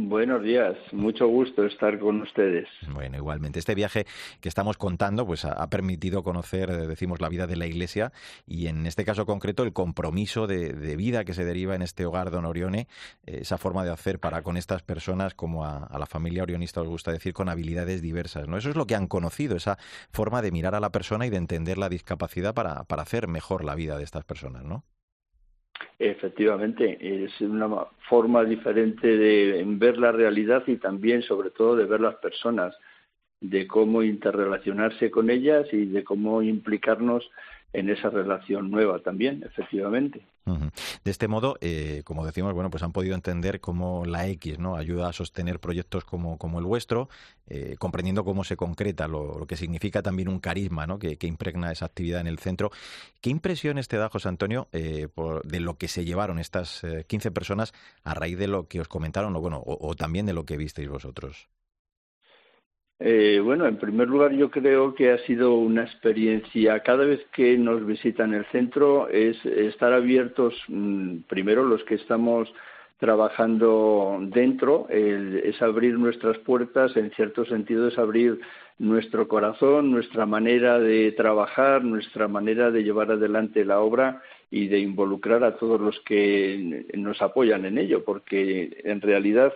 Buenos 0.00 0.44
días, 0.44 0.76
mucho 0.92 1.26
gusto 1.26 1.66
estar 1.66 1.98
con 1.98 2.22
ustedes. 2.22 2.68
Bueno, 2.92 3.16
igualmente. 3.16 3.58
Este 3.58 3.74
viaje 3.74 4.06
que 4.40 4.48
estamos 4.48 4.78
contando 4.78 5.26
pues 5.26 5.44
ha, 5.44 5.68
permitido 5.70 6.22
conocer, 6.22 6.70
eh, 6.70 6.86
decimos, 6.86 7.20
la 7.20 7.28
vida 7.28 7.48
de 7.48 7.56
la 7.56 7.66
Iglesia 7.66 8.12
y 8.46 8.68
en 8.68 8.86
este 8.86 9.04
caso 9.04 9.26
concreto 9.26 9.64
el 9.64 9.72
compromiso 9.72 10.46
de, 10.46 10.94
vida 10.94 11.24
que 11.24 11.34
se 11.34 11.44
deriva 11.44 11.74
en 11.74 11.82
este 11.82 12.06
hogar 12.06 12.30
Don 12.30 12.44
Orione, 12.44 12.86
eh, 13.26 13.38
esa 13.40 13.58
forma 13.58 13.82
de 13.82 13.90
hacer 13.90 14.20
para 14.20 14.42
con 14.42 14.56
estas 14.56 14.84
personas, 14.84 15.34
como 15.34 15.64
a, 15.64 15.78
a, 15.78 15.98
la 15.98 16.06
familia 16.06 16.44
orionista 16.44 16.80
os 16.80 16.86
gusta 16.86 17.10
decir, 17.10 17.32
con 17.32 17.48
habilidades 17.48 18.00
diversas. 18.00 18.46
¿no? 18.46 18.56
Eso 18.56 18.70
es 18.70 18.76
lo 18.76 18.86
que 18.86 18.94
han 18.94 19.08
conocido, 19.08 19.56
esa 19.56 19.78
forma 20.12 20.42
de 20.42 20.52
mirar 20.52 20.76
a 20.76 20.80
la 20.80 20.92
persona 20.92 21.26
y 21.26 21.30
de 21.30 21.38
entender 21.38 21.76
la 21.76 21.88
discapacidad 21.88 22.54
para, 22.54 22.84
para 22.84 23.02
hacer 23.02 23.26
mejor 23.26 23.64
la 23.64 23.74
vida 23.74 23.98
de 23.98 24.04
estas 24.04 24.24
personas, 24.24 24.62
¿no? 24.62 24.84
Efectivamente, 25.98 26.96
es 27.24 27.40
una 27.40 27.68
forma 28.08 28.44
diferente 28.44 29.16
de 29.16 29.64
ver 29.66 29.98
la 29.98 30.12
realidad 30.12 30.62
y 30.66 30.76
también, 30.76 31.22
sobre 31.22 31.50
todo, 31.50 31.74
de 31.74 31.86
ver 31.86 32.00
las 32.00 32.14
personas, 32.16 32.76
de 33.40 33.66
cómo 33.66 34.02
interrelacionarse 34.04 35.10
con 35.10 35.28
ellas 35.28 35.66
y 35.72 35.86
de 35.86 36.04
cómo 36.04 36.42
implicarnos 36.42 37.28
en 37.72 37.90
esa 37.90 38.08
relación 38.08 38.70
nueva 38.70 39.00
también, 39.00 39.42
efectivamente. 39.44 40.22
De 41.04 41.10
este 41.10 41.28
modo, 41.28 41.58
eh, 41.60 42.02
como 42.04 42.24
decimos, 42.24 42.54
bueno, 42.54 42.70
pues 42.70 42.82
han 42.82 42.92
podido 42.92 43.14
entender 43.14 43.60
cómo 43.60 44.06
la 44.06 44.26
X 44.28 44.56
ayuda 44.76 45.08
a 45.08 45.12
sostener 45.12 45.60
proyectos 45.60 46.04
como, 46.04 46.38
el 46.58 46.64
vuestro, 46.64 47.10
eh, 47.46 47.76
comprendiendo 47.78 48.24
cómo 48.24 48.44
se 48.44 48.56
concreta, 48.56 49.08
lo, 49.08 49.46
que 49.46 49.56
significa 49.56 50.00
también 50.00 50.28
un 50.28 50.40
carisma 50.40 50.86
que, 50.98 51.18
impregna 51.26 51.70
esa 51.70 51.84
actividad 51.84 52.22
en 52.22 52.26
el 52.28 52.38
centro. 52.38 52.70
¿Qué 53.20 53.28
impresiones 53.28 53.88
te 53.88 53.98
da, 53.98 54.08
José 54.08 54.28
Antonio, 54.28 54.68
eh, 54.72 55.08
de 55.44 55.60
lo 55.60 55.74
que 55.76 55.88
se 55.88 56.06
llevaron 56.06 56.38
estas 56.38 56.82
15 57.06 57.30
personas 57.30 57.74
a 58.02 58.14
raíz 58.14 58.38
de 58.38 58.48
lo 58.48 58.68
que 58.68 58.80
os 58.80 58.88
comentaron 58.88 59.36
o, 59.36 59.40
bueno, 59.40 59.62
o 59.64 59.94
también 59.94 60.24
de 60.24 60.32
lo 60.32 60.46
que 60.46 60.56
visteis 60.56 60.88
vosotros? 60.88 61.48
Eh, 63.00 63.40
bueno, 63.42 63.66
en 63.66 63.76
primer 63.76 64.08
lugar 64.08 64.32
yo 64.32 64.50
creo 64.50 64.94
que 64.94 65.12
ha 65.12 65.18
sido 65.18 65.54
una 65.54 65.84
experiencia, 65.84 66.80
cada 66.80 67.04
vez 67.04 67.24
que 67.32 67.56
nos 67.56 67.86
visitan 67.86 68.34
el 68.34 68.44
centro, 68.46 69.08
es 69.08 69.36
estar 69.46 69.92
abiertos, 69.92 70.54
mm, 70.66 71.18
primero 71.28 71.62
los 71.64 71.84
que 71.84 71.94
estamos 71.94 72.52
trabajando 72.98 74.18
dentro, 74.22 74.88
es 74.88 75.62
abrir 75.62 75.96
nuestras 75.96 76.36
puertas, 76.38 76.96
en 76.96 77.12
cierto 77.12 77.44
sentido 77.44 77.86
es 77.86 77.96
abrir 77.96 78.40
nuestro 78.78 79.28
corazón, 79.28 79.92
nuestra 79.92 80.26
manera 80.26 80.80
de 80.80 81.12
trabajar, 81.12 81.84
nuestra 81.84 82.26
manera 82.26 82.72
de 82.72 82.82
llevar 82.82 83.12
adelante 83.12 83.64
la 83.64 83.78
obra 83.80 84.20
y 84.50 84.66
de 84.66 84.80
involucrar 84.80 85.44
a 85.44 85.56
todos 85.56 85.80
los 85.80 86.00
que 86.00 86.86
nos 86.94 87.22
apoyan 87.22 87.64
en 87.66 87.78
ello, 87.78 88.04
porque 88.04 88.80
en 88.82 89.00
realidad 89.00 89.52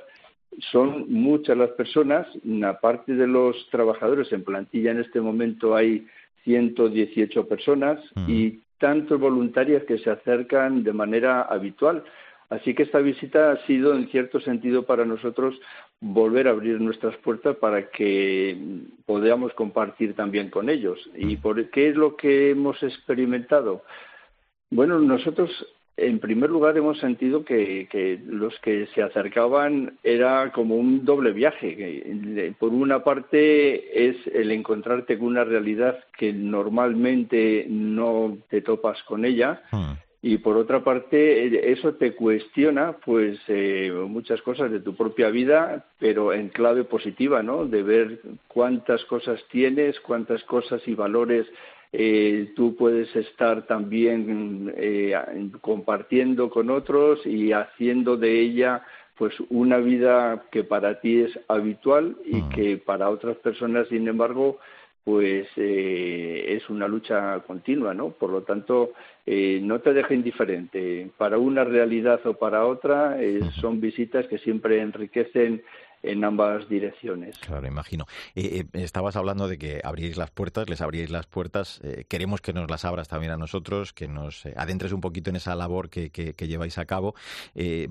son 0.71 1.12
muchas 1.12 1.56
las 1.56 1.71
personas, 1.71 2.26
aparte 2.64 3.14
de 3.14 3.26
los 3.26 3.56
trabajadores 3.71 4.32
en 4.32 4.44
plantilla 4.44 4.90
en 4.90 5.00
este 5.00 5.21
momento 5.21 5.75
hay 5.75 6.06
118 6.44 7.47
personas 7.49 8.00
y 8.26 8.61
tantos 8.78 9.18
voluntarias 9.21 9.85
que 9.85 9.99
se 9.99 10.11
acercan 10.11 10.82
de 10.82 10.92
manera 10.92 11.42
habitual. 11.42 12.04
Así 12.50 12.75
que 12.75 12.82
esta 12.82 12.99
visita 12.99 13.52
ha 13.52 13.66
sido, 13.66 13.94
en 13.94 14.09
cierto 14.09 14.38
sentido, 14.40 14.85
para 14.85 15.06
nosotros 15.06 15.59
volver 16.00 16.49
a 16.49 16.50
abrir 16.50 16.80
nuestras 16.80 17.16
puertas 17.18 17.56
para 17.56 17.88
que 17.88 18.59
podamos 19.06 19.54
compartir 19.54 20.14
también 20.14 20.50
con 20.50 20.68
ellos. 20.68 20.99
¿Y 21.14 21.37
por 21.37 21.71
qué 21.71 21.88
es 21.88 21.97
lo 21.97 22.14
que 22.14 22.50
hemos 22.50 22.82
experimentado? 22.82 23.82
Bueno, 24.71 24.99
nosotros 24.99 25.50
en 25.96 26.18
primer 26.20 26.50
lugar, 26.50 26.76
hemos 26.76 26.99
sentido 26.99 27.44
que, 27.44 28.20
los 28.26 28.58
que 28.61 28.87
se 28.94 29.02
acercaban 29.02 29.99
era 30.02 30.50
como 30.52 30.76
un 30.76 31.04
doble 31.04 31.32
viaje. 31.32 32.54
Por 32.58 32.72
una 32.72 33.04
parte 33.04 34.08
es 34.08 34.16
el 34.32 34.50
encontrarte 34.50 35.18
con 35.18 35.28
una 35.28 35.44
realidad 35.44 35.99
que 36.16 36.32
normalmente 36.32 37.66
no 37.68 38.38
te 38.49 38.62
topas 38.62 39.02
con 39.04 39.25
ella. 39.25 39.62
Hmm. 39.70 39.92
Y 40.24 40.38
por 40.38 40.56
otra 40.56 40.84
parte, 40.84 41.72
eso 41.72 41.94
te 41.94 42.14
cuestiona, 42.14 42.96
pues, 43.04 43.40
eh, 43.48 43.92
muchas 44.06 44.40
cosas 44.42 44.70
de 44.70 44.78
tu 44.78 44.94
propia 44.94 45.30
vida, 45.30 45.86
pero 45.98 46.32
en 46.32 46.48
clave 46.48 46.84
positiva, 46.84 47.42
¿no? 47.42 47.66
De 47.66 47.82
ver 47.82 48.20
cuántas 48.46 49.04
cosas 49.06 49.42
tienes, 49.50 49.98
cuántas 50.00 50.44
cosas 50.44 50.80
y 50.86 50.94
valores 50.94 51.46
eh, 51.94 52.52
tú 52.56 52.74
puedes 52.74 53.14
estar 53.14 53.66
también 53.66 54.72
eh, 54.76 55.12
compartiendo 55.60 56.48
con 56.48 56.70
otros 56.70 57.26
y 57.26 57.52
haciendo 57.52 58.16
de 58.16 58.40
ella 58.40 58.82
pues 59.18 59.34
una 59.50 59.76
vida 59.76 60.46
que 60.50 60.64
para 60.64 61.00
ti 61.00 61.20
es 61.20 61.38
habitual 61.48 62.16
y 62.24 62.36
mm. 62.36 62.48
que 62.48 62.76
para 62.78 63.10
otras 63.10 63.36
personas 63.36 63.88
sin 63.88 64.08
embargo 64.08 64.58
pues 65.04 65.49
eh, 65.56 66.44
es 66.56 66.71
una 66.71 66.87
lucha 66.87 67.40
continua, 67.40 67.92
¿no? 67.92 68.11
Por 68.11 68.30
lo 68.30 68.42
tanto, 68.42 68.92
no 69.26 69.80
te 69.80 69.92
deja 69.92 70.14
indiferente. 70.14 71.11
Para 71.16 71.38
una 71.38 71.64
realidad 71.64 72.21
o 72.25 72.35
para 72.35 72.66
otra, 72.66 73.16
son 73.61 73.80
visitas 73.80 74.26
que 74.28 74.38
siempre 74.38 74.80
enriquecen 74.80 75.62
en 76.02 76.25
ambas 76.25 76.68
direcciones. 76.68 77.38
Claro, 77.38 77.66
imagino. 77.66 78.06
Eh, 78.35 78.64
eh, 78.73 78.82
estabas 78.82 79.16
hablando 79.16 79.49
de 79.49 79.59
que 79.59 79.80
abriréis 79.85 80.16
las 80.16 80.30
puertas, 80.30 80.68
les 80.68 80.80
abriréis 80.80 81.11
las 81.11 81.26
puertas. 81.26 81.80
Eh, 81.85 82.04
queremos 82.09 82.40
que 82.40 82.52
nos 82.52 82.71
las 82.71 82.85
abras 82.85 83.09
también 83.09 83.32
a 83.32 83.37
nosotros, 83.37 83.92
que 83.92 84.09
nos 84.09 84.44
adentres 84.56 84.92
un 84.92 85.00
poquito 85.00 85.30
en 85.30 85.37
esa 85.37 85.54
labor 85.54 85.90
que, 85.90 86.11
que, 86.11 86.32
lleváis 86.47 86.76
a 86.78 86.85
cabo, 86.85 87.14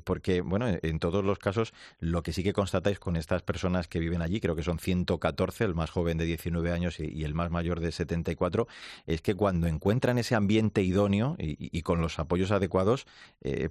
porque, 0.03 0.41
bueno, 0.41 0.67
en 0.81 0.99
todos 0.99 1.23
los 1.23 1.39
casos, 1.39 1.73
lo 1.99 2.21
que 2.21 2.33
sí 2.33 2.43
que 2.43 2.53
constatáis 2.53 2.99
con 2.99 3.15
estas 3.15 3.41
personas 3.43 3.87
que 3.87 3.99
viven 3.99 4.21
allí, 4.21 4.39
creo 4.41 4.55
que 4.55 4.63
son 4.63 4.77
114, 4.77 5.63
el 5.63 5.73
más 5.73 5.89
joven 5.89 6.17
de 6.17 6.25
19 6.25 6.71
años 6.71 6.99
y, 6.99 7.23
el 7.23 7.33
más 7.33 7.49
mayor 7.49 7.79
de 7.79 7.91
74, 7.91 8.67
es 9.07 9.21
que 9.21 9.35
cuando 9.35 9.67
encuentran 9.67 10.17
ese 10.17 10.35
ambiente 10.35 10.83
idóneo 10.83 11.35
y, 11.39 11.81
con 11.81 12.01
los 12.01 12.19
apoyos 12.19 12.51
adecuados, 12.51 13.07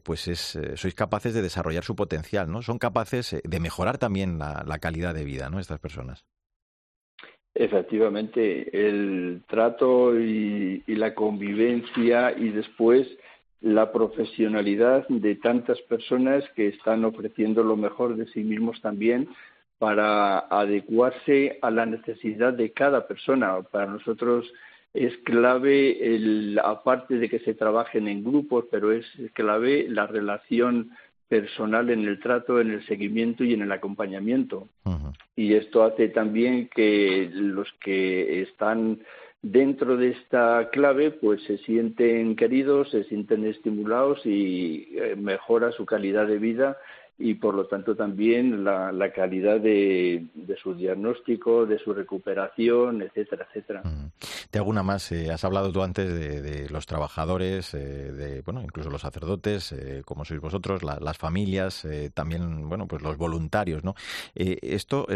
pues 0.02 0.28
es, 0.28 0.58
sois 0.76 0.94
capaces 0.94 1.34
de 1.34 1.42
desarrollar 1.42 1.84
su 1.84 1.94
potencial, 1.94 2.50
¿no? 2.50 2.62
Son 2.62 2.78
capaces 2.78 3.36
de 3.44 3.60
mejorar 3.60 3.98
también 3.98 4.29
la, 4.38 4.78
calidad 4.80 5.14
de 5.14 5.24
vida, 5.24 5.50
¿no? 5.50 5.58
Estas 5.58 5.80
personas. 5.80 6.24
Efectivamente, 7.54 8.88
el 8.88 9.42
trato 9.48 10.18
y, 10.18 10.82
la 10.86 11.14
convivencia 11.14 12.32
y 12.36 12.50
después 12.50 13.06
la 13.60 13.92
profesionalidad 13.92 15.06
de 15.08 15.34
tantas 15.36 15.80
personas 15.82 16.44
que 16.54 16.68
están 16.68 17.04
ofreciendo 17.04 17.62
lo 17.62 17.76
mejor 17.76 18.16
de 18.16 18.26
sí 18.28 18.42
mismos 18.42 18.80
también 18.80 19.28
para 19.78 20.38
adecuarse 20.38 21.58
a 21.60 21.70
la 21.70 21.86
necesidad 21.86 22.52
de 22.52 22.72
cada 22.72 23.06
persona. 23.06 23.60
Para 23.62 23.86
nosotros 23.86 24.50
es 24.92 25.16
clave, 25.18 26.14
el, 26.14 26.60
aparte 26.62 27.16
de 27.16 27.28
que 27.28 27.38
se 27.40 27.54
trabajen 27.54 28.08
en 28.08 28.24
grupos, 28.24 28.66
pero 28.70 28.92
es 28.92 29.06
clave 29.34 29.86
la 29.88 30.06
relación 30.06 30.90
personal 31.30 31.90
en 31.90 32.00
el 32.08 32.18
trato, 32.18 32.60
en 32.60 32.72
el 32.72 32.84
seguimiento 32.86 33.44
y 33.44 33.54
en 33.54 33.62
el 33.62 33.70
acompañamiento. 33.70 34.66
Y 35.36 35.54
esto 35.54 35.84
hace 35.84 36.08
también 36.08 36.68
que 36.74 37.30
los 37.32 37.72
que 37.80 38.42
están 38.42 38.98
dentro 39.40 39.96
de 39.96 40.08
esta 40.08 40.68
clave 40.70 41.12
pues 41.12 41.40
se 41.44 41.58
sienten 41.58 42.34
queridos, 42.34 42.90
se 42.90 43.04
sienten 43.04 43.46
estimulados 43.46 44.26
y 44.26 44.88
eh, 44.96 45.14
mejora 45.16 45.70
su 45.70 45.86
calidad 45.86 46.26
de 46.26 46.38
vida 46.38 46.76
y 47.20 47.34
por 47.34 47.54
lo 47.54 47.66
tanto 47.66 47.94
también 47.94 48.64
la, 48.64 49.12
calidad 49.14 49.60
de, 49.60 50.26
su 50.62 50.74
diagnóstico, 50.74 51.66
de 51.66 51.78
su 51.78 51.92
recuperación, 51.92 53.02
etcétera, 53.02 53.46
etcétera. 53.48 53.82
Te 54.50 54.58
hago 54.58 54.70
una 54.70 54.82
más. 54.82 55.12
Eh, 55.12 55.30
has 55.30 55.44
hablado 55.44 55.70
tú 55.70 55.82
antes 55.82 56.12
de, 56.12 56.68
los 56.70 56.86
trabajadores, 56.86 57.74
eh, 57.74 57.78
de 57.78 58.40
bueno, 58.40 58.62
incluso 58.62 58.88
los 58.88 59.02
sacerdotes, 59.02 59.72
eh, 59.72 60.02
como 60.04 60.24
sois 60.24 60.40
vosotros, 60.40 60.82
las 60.82 61.18
familias, 61.18 61.86
también 62.14 62.68
bueno, 62.68 62.86
pues 62.88 63.02
los 63.02 63.16
voluntarios, 63.18 63.84
¿no? 63.84 63.94
esto, 64.34 65.06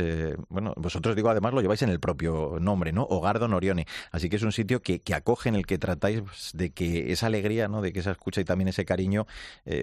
bueno, 0.48 0.74
vosotros 0.76 1.16
digo 1.16 1.30
además 1.30 1.54
lo 1.54 1.60
lleváis 1.62 1.82
en 1.82 1.88
el 1.88 2.00
propio 2.00 2.58
nombre, 2.60 2.92
¿no? 2.92 3.04
Hogar 3.04 3.38
Don 3.38 3.54
Orione. 3.54 3.86
Así 4.12 4.28
que 4.28 4.36
es 4.36 4.42
un 4.42 4.52
sitio 4.52 4.82
que, 4.82 5.00
que 5.00 5.14
acoge 5.14 5.48
en 5.48 5.54
el 5.54 5.66
que 5.66 5.78
tratáis 5.78 6.22
de 6.52 6.70
que 6.70 7.12
esa 7.12 7.26
alegría, 7.26 7.68
¿no? 7.68 7.80
De 7.80 7.92
que 7.92 8.00
esa 8.00 8.10
escucha 8.10 8.40
y 8.40 8.44
también 8.44 8.68
ese 8.68 8.84
cariño, 8.84 9.26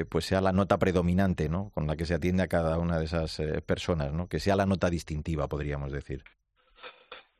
pues 0.09 0.25
sea 0.25 0.41
la 0.41 0.51
nota 0.51 0.77
predominante, 0.77 1.49
¿no? 1.49 1.71
Con 1.73 1.87
la 1.87 1.95
que 1.95 2.05
se 2.05 2.10
atiende 2.15 2.43
a 2.43 2.47
cada 2.47 2.79
una 2.79 2.99
de 2.99 3.05
esas 3.05 3.39
eh, 3.39 3.61
personas, 3.65 4.13
¿no? 4.13 4.27
Que 4.27 4.39
sea 4.39 4.55
la 4.55 4.65
nota 4.65 4.89
distintiva, 4.89 5.47
podríamos 5.47 5.91
decir. 5.91 6.23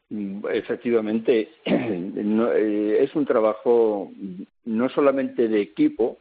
Mm, 0.10 0.46
efectivamente, 0.52 1.50
eh, 1.66 2.98
es 3.02 3.16
un 3.16 3.26
trabajo 3.26 4.12
no 4.66 4.90
solamente 4.90 5.48
de 5.48 5.62
equipo, 5.62 6.18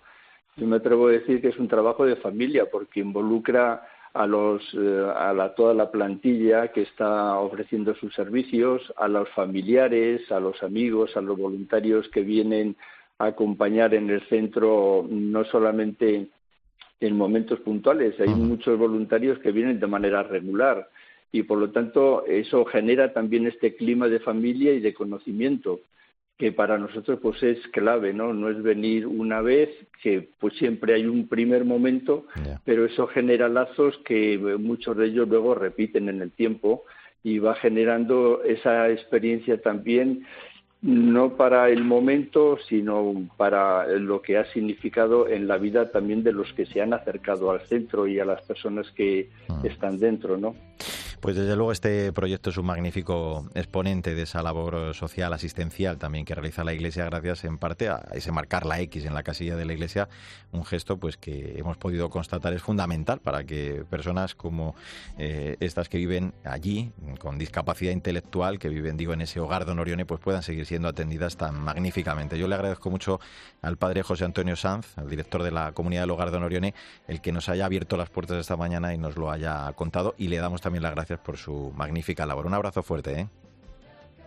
yo 0.56 0.66
me 0.66 0.76
atrevo 0.76 1.08
a 1.08 1.12
decir 1.12 1.40
que 1.40 1.48
es 1.48 1.58
un 1.58 1.68
trabajo 1.68 2.04
de 2.04 2.16
familia 2.16 2.66
porque 2.70 3.00
involucra 3.00 3.86
a 4.12 4.26
los 4.26 4.62
eh, 4.74 5.12
a 5.16 5.54
toda 5.56 5.74
la 5.74 5.90
plantilla 5.90 6.68
que 6.68 6.82
está 6.82 7.38
ofreciendo 7.38 7.94
sus 7.94 8.14
servicios, 8.14 8.92
a 8.96 9.08
los 9.08 9.28
familiares, 9.30 10.30
a 10.30 10.40
los 10.40 10.62
amigos, 10.62 11.16
a 11.16 11.20
los 11.20 11.38
voluntarios 11.38 12.08
que 12.08 12.22
vienen 12.22 12.76
a 13.18 13.26
acompañar 13.26 13.94
en 13.94 14.10
el 14.10 14.26
centro 14.28 15.06
no 15.08 15.44
solamente 15.44 16.28
en 17.00 17.16
momentos 17.16 17.60
puntuales. 17.60 18.18
Hay 18.20 18.28
muchos 18.28 18.78
voluntarios 18.78 19.38
que 19.38 19.52
vienen 19.52 19.80
de 19.80 19.86
manera 19.86 20.22
regular 20.22 20.88
y 21.32 21.42
por 21.42 21.58
lo 21.58 21.70
tanto 21.70 22.24
eso 22.26 22.64
genera 22.64 23.12
también 23.12 23.46
este 23.46 23.74
clima 23.74 24.08
de 24.08 24.20
familia 24.20 24.72
y 24.72 24.80
de 24.80 24.94
conocimiento 24.94 25.80
que 26.36 26.52
para 26.52 26.78
nosotros 26.78 27.18
pues 27.20 27.42
es 27.42 27.58
clave, 27.68 28.14
¿no? 28.14 28.32
No 28.32 28.48
es 28.48 28.62
venir 28.62 29.06
una 29.06 29.42
vez, 29.42 29.68
que 30.02 30.30
pues 30.38 30.54
siempre 30.54 30.94
hay 30.94 31.04
un 31.04 31.28
primer 31.28 31.66
momento, 31.66 32.24
pero 32.64 32.86
eso 32.86 33.06
genera 33.08 33.46
lazos 33.50 33.98
que 34.06 34.38
muchos 34.58 34.96
de 34.96 35.08
ellos 35.08 35.28
luego 35.28 35.54
repiten 35.54 36.08
en 36.08 36.22
el 36.22 36.32
tiempo 36.32 36.84
y 37.22 37.38
va 37.40 37.54
generando 37.56 38.42
esa 38.42 38.88
experiencia 38.88 39.60
también 39.60 40.24
no 40.82 41.36
para 41.36 41.68
el 41.68 41.84
momento, 41.84 42.58
sino 42.68 43.28
para 43.36 43.86
lo 43.86 44.22
que 44.22 44.38
ha 44.38 44.44
significado 44.46 45.28
en 45.28 45.46
la 45.46 45.58
vida 45.58 45.90
también 45.90 46.22
de 46.22 46.32
los 46.32 46.52
que 46.54 46.64
se 46.64 46.80
han 46.80 46.94
acercado 46.94 47.50
al 47.50 47.60
centro 47.66 48.06
y 48.06 48.18
a 48.18 48.24
las 48.24 48.42
personas 48.42 48.90
que 48.92 49.28
ah. 49.48 49.60
están 49.64 49.98
dentro, 49.98 50.38
¿no? 50.38 50.54
Pues 51.20 51.36
desde 51.36 51.54
luego 51.54 51.70
este 51.70 52.14
proyecto 52.14 52.48
es 52.48 52.56
un 52.56 52.64
magnífico 52.64 53.46
exponente 53.54 54.14
de 54.14 54.22
esa 54.22 54.42
labor 54.42 54.94
social, 54.94 55.30
asistencial 55.34 55.98
también 55.98 56.24
que 56.24 56.34
realiza 56.34 56.64
la 56.64 56.72
Iglesia 56.72 57.04
gracias 57.04 57.44
en 57.44 57.58
parte 57.58 57.90
a 57.90 58.08
ese 58.12 58.32
marcar 58.32 58.64
la 58.64 58.80
X 58.80 59.04
en 59.04 59.12
la 59.12 59.22
casilla 59.22 59.54
de 59.54 59.66
la 59.66 59.74
Iglesia, 59.74 60.08
un 60.50 60.64
gesto 60.64 60.96
pues 60.96 61.18
que 61.18 61.58
hemos 61.58 61.76
podido 61.76 62.08
constatar 62.08 62.54
es 62.54 62.62
fundamental 62.62 63.20
para 63.20 63.44
que 63.44 63.84
personas 63.90 64.34
como 64.34 64.74
eh, 65.18 65.58
estas 65.60 65.90
que 65.90 65.98
viven 65.98 66.32
allí 66.42 66.90
con 67.18 67.36
discapacidad 67.36 67.92
intelectual, 67.92 68.58
que 68.58 68.70
viven 68.70 68.96
digo 68.96 69.12
en 69.12 69.20
ese 69.20 69.40
hogar 69.40 69.66
de 69.66 69.72
Honorione, 69.72 70.06
pues 70.06 70.20
puedan 70.20 70.42
seguir 70.42 70.64
siendo 70.64 70.88
atendidas 70.88 71.36
tan 71.36 71.60
magníficamente. 71.60 72.38
Yo 72.38 72.48
le 72.48 72.54
agradezco 72.54 72.88
mucho 72.88 73.20
al 73.60 73.76
padre 73.76 74.02
José 74.02 74.24
Antonio 74.24 74.56
Sanz, 74.56 74.96
el 74.96 75.10
director 75.10 75.42
de 75.42 75.50
la 75.50 75.72
comunidad 75.72 76.04
del 76.04 76.12
hogar 76.12 76.30
de 76.30 76.38
Honorione, 76.38 76.74
el 77.08 77.20
que 77.20 77.30
nos 77.30 77.50
haya 77.50 77.66
abierto 77.66 77.98
las 77.98 78.08
puertas 78.08 78.38
esta 78.38 78.56
mañana 78.56 78.94
y 78.94 78.98
nos 78.98 79.16
lo 79.18 79.30
haya 79.30 79.70
contado 79.74 80.14
y 80.16 80.28
le 80.28 80.38
damos 80.38 80.62
también 80.62 80.82
las 80.82 80.94
gracias 80.94 81.09
por 81.18 81.36
su 81.36 81.72
magnífica 81.74 82.26
labor. 82.26 82.46
Un 82.46 82.54
abrazo 82.54 82.82
fuerte. 82.82 83.20
¿eh? 83.20 83.28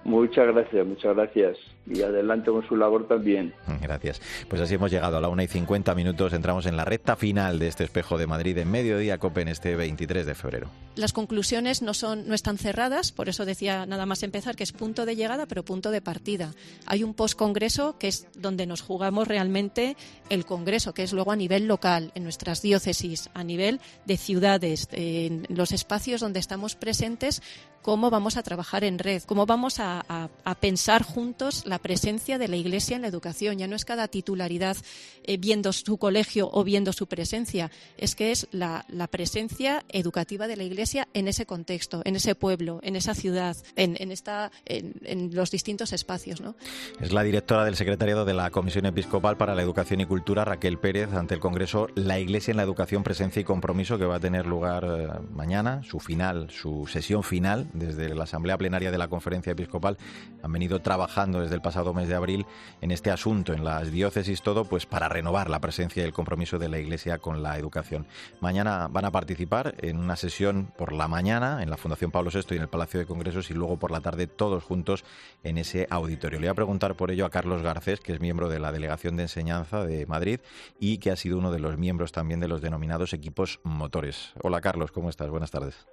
Muchas 0.05 0.47
gracias, 0.47 0.85
muchas 0.85 1.15
gracias. 1.15 1.57
Y 1.85 2.01
adelante 2.01 2.49
con 2.49 2.65
su 2.67 2.75
labor 2.77 3.07
también. 3.07 3.53
Gracias. 3.81 4.21
Pues 4.47 4.61
así 4.61 4.75
hemos 4.75 4.91
llegado 4.91 5.17
a 5.17 5.21
la 5.21 5.27
una 5.27 5.43
y 5.43 5.47
50 5.47 5.93
minutos. 5.95 6.33
Entramos 6.33 6.65
en 6.65 6.77
la 6.77 6.85
recta 6.85 7.15
final 7.15 7.59
de 7.59 7.67
este 7.67 7.83
espejo 7.83 8.17
de 8.17 8.25
Madrid 8.25 8.57
en 8.57 8.71
mediodía 8.71 9.17
Copen 9.17 9.49
este 9.49 9.75
23 9.75 10.25
de 10.25 10.35
febrero. 10.35 10.69
Las 10.95 11.11
conclusiones 11.11 11.81
no, 11.81 11.93
son, 11.93 12.27
no 12.27 12.35
están 12.35 12.57
cerradas, 12.57 13.11
por 13.11 13.27
eso 13.27 13.45
decía 13.45 13.85
nada 13.85 14.05
más 14.05 14.23
empezar 14.23 14.55
que 14.55 14.63
es 14.63 14.71
punto 14.71 15.05
de 15.05 15.15
llegada, 15.15 15.45
pero 15.45 15.63
punto 15.63 15.91
de 15.91 16.01
partida. 16.01 16.51
Hay 16.85 17.03
un 17.03 17.13
postcongreso 17.13 17.97
que 17.97 18.07
es 18.07 18.27
donde 18.37 18.65
nos 18.65 18.81
jugamos 18.81 19.27
realmente 19.27 19.97
el 20.29 20.45
congreso, 20.45 20.93
que 20.93 21.03
es 21.03 21.11
luego 21.11 21.31
a 21.31 21.35
nivel 21.35 21.67
local, 21.67 22.11
en 22.15 22.23
nuestras 22.23 22.61
diócesis, 22.61 23.29
a 23.33 23.43
nivel 23.43 23.81
de 24.05 24.17
ciudades, 24.17 24.87
en 24.91 25.45
los 25.49 25.71
espacios 25.71 26.21
donde 26.21 26.39
estamos 26.39 26.75
presentes 26.75 27.41
cómo 27.83 28.09
vamos 28.09 28.37
a 28.37 28.43
trabajar 28.43 28.83
en 28.83 28.97
red, 28.97 29.21
cómo 29.23 29.45
vamos 29.45 29.75
a, 29.79 30.29
pensar 30.59 31.03
juntos 31.03 31.63
la 31.65 31.79
presencia 31.79 32.37
de 32.37 32.47
la 32.47 32.55
Iglesia 32.55 32.95
en 32.95 33.01
la 33.01 33.09
educación. 33.09 33.57
Ya 33.57 33.67
no 33.67 33.75
es 33.75 33.85
cada 33.85 34.07
titularidad 34.07 34.77
eh, 35.25 35.37
viendo 35.37 35.73
su 35.73 35.97
colegio 35.97 36.49
o 36.51 36.63
viendo 36.63 36.93
su 36.93 37.07
presencia, 37.07 37.69
es 37.97 38.15
que 38.15 38.31
es 38.31 38.47
la, 38.51 38.85
presencia 39.11 39.83
educativa 39.89 40.47
de 40.47 40.55
la 40.55 40.63
Iglesia 40.63 41.07
en 41.13 41.27
ese 41.27 41.45
contexto, 41.45 42.01
en 42.05 42.15
ese 42.15 42.33
pueblo, 42.35 42.79
en 42.83 42.95
esa 42.95 43.13
ciudad, 43.13 43.57
en, 43.75 44.11
esta, 44.11 44.51
en, 44.65 45.35
los 45.35 45.51
distintos 45.51 45.91
espacios. 45.91 46.39
¿no? 46.39 46.55
Es 47.01 47.11
la 47.11 47.23
directora 47.23 47.65
del 47.65 47.75
secretariado 47.75 48.23
de 48.23 48.33
la 48.33 48.49
Comisión 48.49 48.85
Episcopal 48.85 49.35
para 49.35 49.53
la 49.53 49.61
Educación 49.61 49.99
y 49.99 50.05
Cultura, 50.05 50.45
Raquel 50.45 50.79
Pérez, 50.79 51.11
ante 51.13 51.33
el 51.33 51.41
Congreso 51.41 51.87
La 51.95 52.19
Iglesia 52.19 52.51
en 52.51 52.57
la 52.57 52.63
Educación, 52.63 53.03
Presencia 53.03 53.41
y 53.41 53.43
Compromiso, 53.43 53.97
que 53.97 54.05
va 54.05 54.15
a 54.15 54.21
tener 54.21 54.45
lugar 54.45 54.85
eh, 54.85 55.07
mañana, 55.31 55.83
su 55.83 55.99
final, 55.99 56.49
su 56.49 56.87
sesión 56.87 57.23
final 57.23 57.67
desde 57.73 58.13
la 58.15 58.23
Asamblea 58.23 58.57
Plenaria 58.57 58.91
de 58.91 58.97
la 58.97 59.07
Conferencia 59.07 59.51
Episcopal 59.51 59.97
han 60.41 60.51
venido 60.51 60.81
trabajando 60.81 61.41
desde 61.41 61.55
el 61.55 61.61
pasado 61.61 61.93
mes 61.93 62.07
de 62.07 62.15
abril 62.15 62.45
en 62.81 62.91
este 62.91 63.11
asunto, 63.11 63.53
en 63.53 63.63
las 63.63 63.91
diócesis, 63.91 64.41
todo, 64.41 64.65
pues 64.65 64.85
para 64.85 65.09
renovar 65.09 65.49
la 65.49 65.59
presencia 65.59 66.03
y 66.03 66.05
el 66.05 66.13
compromiso 66.13 66.59
de 66.59 66.69
la 66.69 66.79
Iglesia 66.79 67.17
con 67.19 67.43
la 67.43 67.57
educación. 67.57 68.07
Mañana 68.41 68.87
van 68.89 69.05
a 69.05 69.11
participar 69.11 69.75
en 69.79 69.97
una 69.97 70.15
sesión 70.15 70.71
por 70.77 70.93
la 70.93 71.07
mañana 71.07 71.61
en 71.61 71.69
la 71.69 71.77
Fundación 71.77 72.11
Pablo 72.11 72.31
VI 72.33 72.41
y 72.51 72.55
en 72.55 72.61
el 72.61 72.69
Palacio 72.69 72.99
de 72.99 73.05
Congresos 73.05 73.49
y 73.49 73.53
luego 73.53 73.77
por 73.77 73.91
la 73.91 74.01
tarde 74.01 74.27
todos 74.27 74.63
juntos 74.63 75.03
en 75.43 75.57
ese 75.57 75.87
auditorio. 75.89 76.39
Le 76.39 76.47
voy 76.47 76.51
a 76.51 76.55
preguntar 76.55 76.95
por 76.95 77.11
ello 77.11 77.25
a 77.25 77.29
Carlos 77.29 77.61
Garcés, 77.61 77.99
que 77.99 78.13
es 78.13 78.19
miembro 78.19 78.49
de 78.49 78.59
la 78.59 78.71
Delegación 78.71 79.15
de 79.15 79.23
Enseñanza 79.23 79.85
de 79.85 80.05
Madrid 80.05 80.39
y 80.79 80.97
que 80.97 81.11
ha 81.11 81.15
sido 81.15 81.37
uno 81.37 81.51
de 81.51 81.59
los 81.59 81.77
miembros 81.77 82.11
también 82.11 82.39
de 82.39 82.47
los 82.47 82.61
denominados 82.61 83.13
equipos 83.13 83.59
motores. 83.63 84.33
Hola 84.41 84.61
Carlos, 84.61 84.91
¿cómo 84.91 85.09
estás? 85.09 85.29
Buenas 85.29 85.51
tardes. 85.51 85.85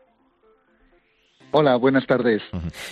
Hola, 1.53 1.77
buenas 1.77 2.07
tardes. 2.07 2.43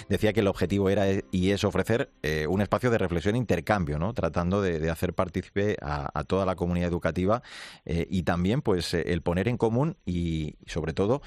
Decía 0.08 0.32
que 0.32 0.40
el 0.40 0.48
objetivo 0.48 0.90
era 0.90 1.04
y 1.30 1.50
es 1.50 1.62
ofrecer 1.62 2.10
eh, 2.22 2.46
un 2.48 2.60
espacio 2.60 2.90
de 2.90 2.98
reflexión 2.98 3.36
e 3.36 3.38
intercambio, 3.38 3.98
¿no? 3.98 4.12
Tratando 4.14 4.60
de, 4.60 4.90
hacer 4.90 5.14
partícipe 5.14 5.76
a, 5.80 6.24
toda 6.24 6.44
la 6.44 6.56
comunidad 6.56 6.88
educativa 6.88 7.42
eh, 7.84 8.06
y 8.10 8.24
también, 8.24 8.60
pues, 8.62 8.94
eh, 8.94 9.12
el 9.12 9.22
poner 9.22 9.46
en 9.46 9.58
común 9.58 9.96
y, 10.04 10.56
sobre 10.66 10.92
todo, 10.92 11.22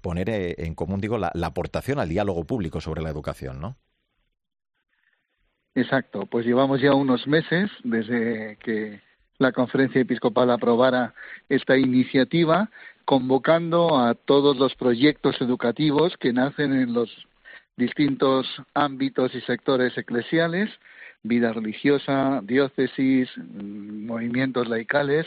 poner 0.00 0.28
en 0.30 0.74
común, 0.74 1.00
digo, 1.00 1.18
la, 1.18 1.32
la, 1.34 1.48
aportación 1.48 1.98
al 1.98 2.08
diálogo 2.08 2.44
público 2.44 2.80
sobre 2.80 3.02
la 3.02 3.10
educación, 3.10 3.60
¿no? 3.60 3.76
Exacto. 5.74 6.26
Pues 6.26 6.46
llevamos 6.46 6.80
ya 6.80 6.94
unos 6.94 7.26
meses 7.26 7.70
desde 7.82 8.56
que 8.58 9.00
la 9.38 9.52
conferencia 9.52 10.00
episcopal 10.00 10.50
aprobara 10.50 11.14
esta 11.48 11.76
iniciativa 11.76 12.70
convocando 13.04 13.98
a 13.98 14.14
todos 14.14 14.58
los 14.58 14.74
proyectos 14.74 15.40
educativos 15.40 16.16
que 16.18 16.32
nacen 16.32 16.74
en 16.74 16.92
los 16.92 17.10
distintos 17.76 18.46
ámbitos 18.74 19.34
y 19.34 19.40
sectores 19.42 19.96
eclesiales, 19.96 20.68
vida 21.22 21.52
religiosa, 21.52 22.40
diócesis, 22.42 23.30
movimientos 23.38 24.68
laicales, 24.68 25.26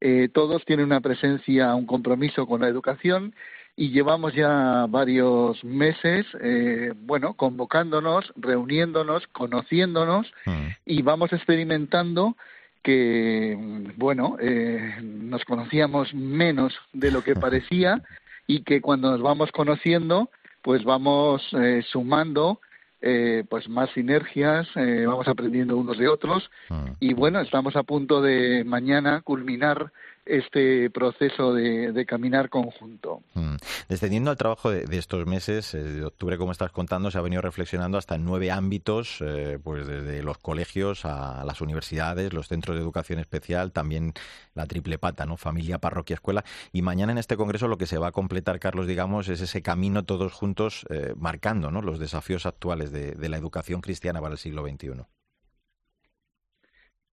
eh, 0.00 0.28
todos 0.32 0.64
tienen 0.64 0.86
una 0.86 1.00
presencia, 1.00 1.74
un 1.76 1.86
compromiso 1.86 2.46
con 2.46 2.62
la 2.62 2.68
educación 2.68 3.34
y 3.76 3.90
llevamos 3.90 4.34
ya 4.34 4.86
varios 4.88 5.62
meses, 5.62 6.26
eh, 6.40 6.92
bueno, 6.96 7.34
convocándonos, 7.34 8.32
reuniéndonos, 8.36 9.26
conociéndonos 9.28 10.26
mm. 10.44 10.66
y 10.86 11.02
vamos 11.02 11.32
experimentando 11.32 12.36
que, 12.82 13.56
bueno, 13.96 14.36
eh, 14.40 14.96
nos 15.02 15.44
conocíamos 15.44 16.12
menos 16.14 16.74
de 16.92 17.10
lo 17.10 17.22
que 17.22 17.34
parecía 17.34 18.02
y 18.46 18.62
que 18.62 18.80
cuando 18.80 19.10
nos 19.10 19.22
vamos 19.22 19.52
conociendo, 19.52 20.30
pues 20.62 20.84
vamos 20.84 21.42
eh, 21.52 21.82
sumando 21.90 22.60
eh, 23.04 23.44
pues 23.50 23.68
más 23.68 23.90
sinergias, 23.90 24.68
eh, 24.76 25.04
vamos 25.06 25.26
aprendiendo 25.26 25.76
unos 25.76 25.98
de 25.98 26.06
otros 26.06 26.48
mm. 26.68 26.84
y 27.00 27.14
bueno, 27.14 27.40
estamos 27.40 27.74
a 27.74 27.82
punto 27.82 28.22
de 28.22 28.62
mañana 28.64 29.22
culminar 29.22 29.92
este 30.24 30.90
proceso 30.90 31.52
de, 31.54 32.04
caminar 32.06 32.48
conjunto. 32.48 33.22
Mm. 33.34 33.56
Descendiendo 33.88 34.30
al 34.30 34.36
trabajo 34.36 34.70
de, 34.70 34.84
estos 34.96 35.26
meses, 35.26 35.74
eh, 35.74 35.82
de 35.82 36.04
octubre, 36.04 36.38
como 36.38 36.52
estás 36.52 36.70
contando, 36.72 37.10
se 37.10 37.18
ha 37.18 37.22
venido 37.22 37.42
reflexionando 37.42 37.98
hasta 37.98 38.16
en 38.16 38.24
nueve 38.24 38.50
ámbitos, 38.50 39.18
eh, 39.20 39.58
pues 39.62 39.86
desde 39.86 40.22
los 40.22 40.38
colegios 40.38 41.04
a 41.04 41.44
las 41.44 41.60
universidades, 41.60 42.32
los 42.32 42.48
centros 42.48 42.76
de 42.76 42.82
educación 42.82 43.18
especial, 43.18 43.72
también 43.72 44.12
la 44.54 44.66
triple 44.66 44.98
pata, 44.98 45.26
¿no? 45.26 45.36
Familia, 45.36 45.78
parroquia, 45.78 46.14
escuela. 46.14 46.44
Y 46.72 46.82
mañana 46.82 47.12
en 47.12 47.18
este 47.18 47.36
congreso 47.36 47.68
lo 47.68 47.78
que 47.78 47.86
se 47.86 47.98
va 47.98 48.08
a 48.08 48.12
completar, 48.12 48.58
Carlos, 48.58 48.86
digamos, 48.86 49.28
es 49.28 49.40
ese 49.40 49.62
camino 49.62 50.04
todos 50.04 50.32
juntos 50.32 50.86
eh, 50.90 51.14
marcando, 51.16 51.70
¿no? 51.70 51.82
Los 51.82 51.98
desafíos 51.98 52.46
actuales 52.46 52.92
de, 52.92 53.12
de 53.12 53.28
la 53.28 53.38
educación 53.38 53.80
cristiana 53.80 54.20
para 54.20 54.32
el 54.32 54.38
siglo 54.38 54.66
XXI. 54.66 55.04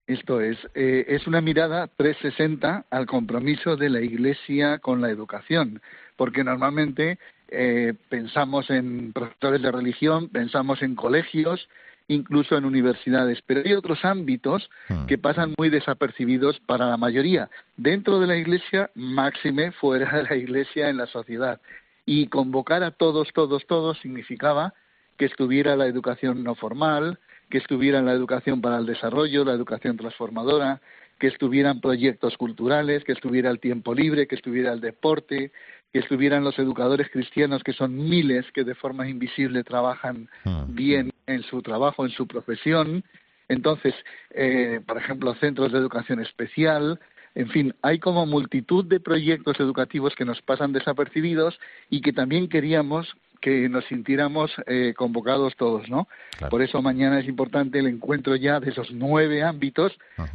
Esto 0.08 0.40
es, 0.40 0.56
eh, 0.74 1.04
es 1.06 1.26
una 1.26 1.42
mirada 1.42 1.86
360 1.86 2.86
al 2.88 3.04
compromiso 3.04 3.76
de 3.76 3.90
la 3.90 4.00
Iglesia 4.00 4.78
con 4.78 5.02
la 5.02 5.10
educación, 5.10 5.82
porque 6.16 6.42
normalmente 6.42 7.18
eh, 7.48 7.92
pensamos 8.08 8.70
en 8.70 9.12
profesores 9.12 9.60
de 9.60 9.70
religión, 9.70 10.30
pensamos 10.30 10.80
en 10.80 10.94
colegios, 10.94 11.68
incluso 12.08 12.56
en 12.56 12.64
universidades, 12.64 13.42
pero 13.44 13.60
hay 13.62 13.74
otros 13.74 14.02
ámbitos 14.02 14.70
hmm. 14.88 15.04
que 15.04 15.18
pasan 15.18 15.52
muy 15.58 15.68
desapercibidos 15.68 16.58
para 16.60 16.88
la 16.88 16.96
mayoría, 16.96 17.50
dentro 17.76 18.18
de 18.18 18.28
la 18.28 18.36
Iglesia, 18.36 18.90
máxime 18.94 19.72
fuera 19.72 20.10
de 20.16 20.22
la 20.22 20.36
Iglesia 20.36 20.88
en 20.88 20.96
la 20.96 21.06
sociedad. 21.06 21.60
Y 22.06 22.28
convocar 22.28 22.82
a 22.82 22.92
todos, 22.92 23.28
todos, 23.34 23.66
todos 23.66 23.98
significaba 23.98 24.72
que 25.18 25.26
estuviera 25.26 25.76
la 25.76 25.84
educación 25.84 26.42
no 26.42 26.54
formal, 26.54 27.18
que 27.50 27.58
estuvieran 27.58 28.06
la 28.06 28.12
educación 28.12 28.60
para 28.60 28.78
el 28.78 28.86
desarrollo, 28.86 29.44
la 29.44 29.52
educación 29.52 29.96
transformadora, 29.96 30.80
que 31.18 31.26
estuvieran 31.26 31.80
proyectos 31.80 32.36
culturales, 32.36 33.02
que 33.04 33.12
estuviera 33.12 33.50
el 33.50 33.58
tiempo 33.58 33.94
libre, 33.94 34.26
que 34.26 34.36
estuviera 34.36 34.72
el 34.72 34.80
deporte, 34.80 35.52
que 35.92 35.98
estuvieran 35.98 36.44
los 36.44 36.58
educadores 36.58 37.08
cristianos, 37.10 37.62
que 37.64 37.72
son 37.72 37.96
miles 37.96 38.46
que 38.52 38.64
de 38.64 38.74
forma 38.74 39.08
invisible 39.08 39.64
trabajan 39.64 40.28
ah. 40.44 40.64
bien 40.68 41.12
en 41.26 41.42
su 41.42 41.62
trabajo, 41.62 42.04
en 42.04 42.10
su 42.10 42.26
profesión. 42.26 43.02
Entonces, 43.48 43.94
eh, 44.30 44.80
por 44.86 44.98
ejemplo, 44.98 45.34
centros 45.36 45.72
de 45.72 45.78
educación 45.78 46.20
especial, 46.20 47.00
en 47.34 47.48
fin, 47.48 47.74
hay 47.82 47.98
como 47.98 48.26
multitud 48.26 48.84
de 48.84 49.00
proyectos 49.00 49.58
educativos 49.60 50.14
que 50.14 50.24
nos 50.24 50.42
pasan 50.42 50.72
desapercibidos 50.72 51.58
y 51.88 52.00
que 52.00 52.12
también 52.12 52.48
queríamos 52.48 53.16
que 53.40 53.68
nos 53.68 53.84
sintiéramos 53.86 54.50
eh, 54.66 54.94
convocados 54.96 55.56
todos, 55.56 55.88
¿no? 55.88 56.08
Por 56.50 56.62
eso 56.62 56.82
mañana 56.82 57.20
es 57.20 57.28
importante 57.28 57.78
el 57.78 57.86
encuentro 57.86 58.36
ya 58.36 58.60
de 58.60 58.70
esos 58.70 58.90
nueve 58.92 59.42
ámbitos, 59.42 59.92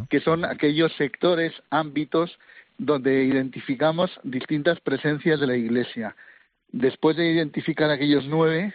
que 0.10 0.20
son 0.20 0.46
aquellos 0.46 0.94
sectores, 0.96 1.54
ámbitos 1.70 2.38
donde 2.78 3.24
identificamos 3.24 4.12
distintas 4.24 4.80
presencias 4.80 5.40
de 5.40 5.48
la 5.48 5.56
Iglesia. 5.56 6.16
Después 6.72 7.16
de 7.16 7.32
identificar 7.32 7.90
aquellos 7.90 8.26
nueve, 8.28 8.74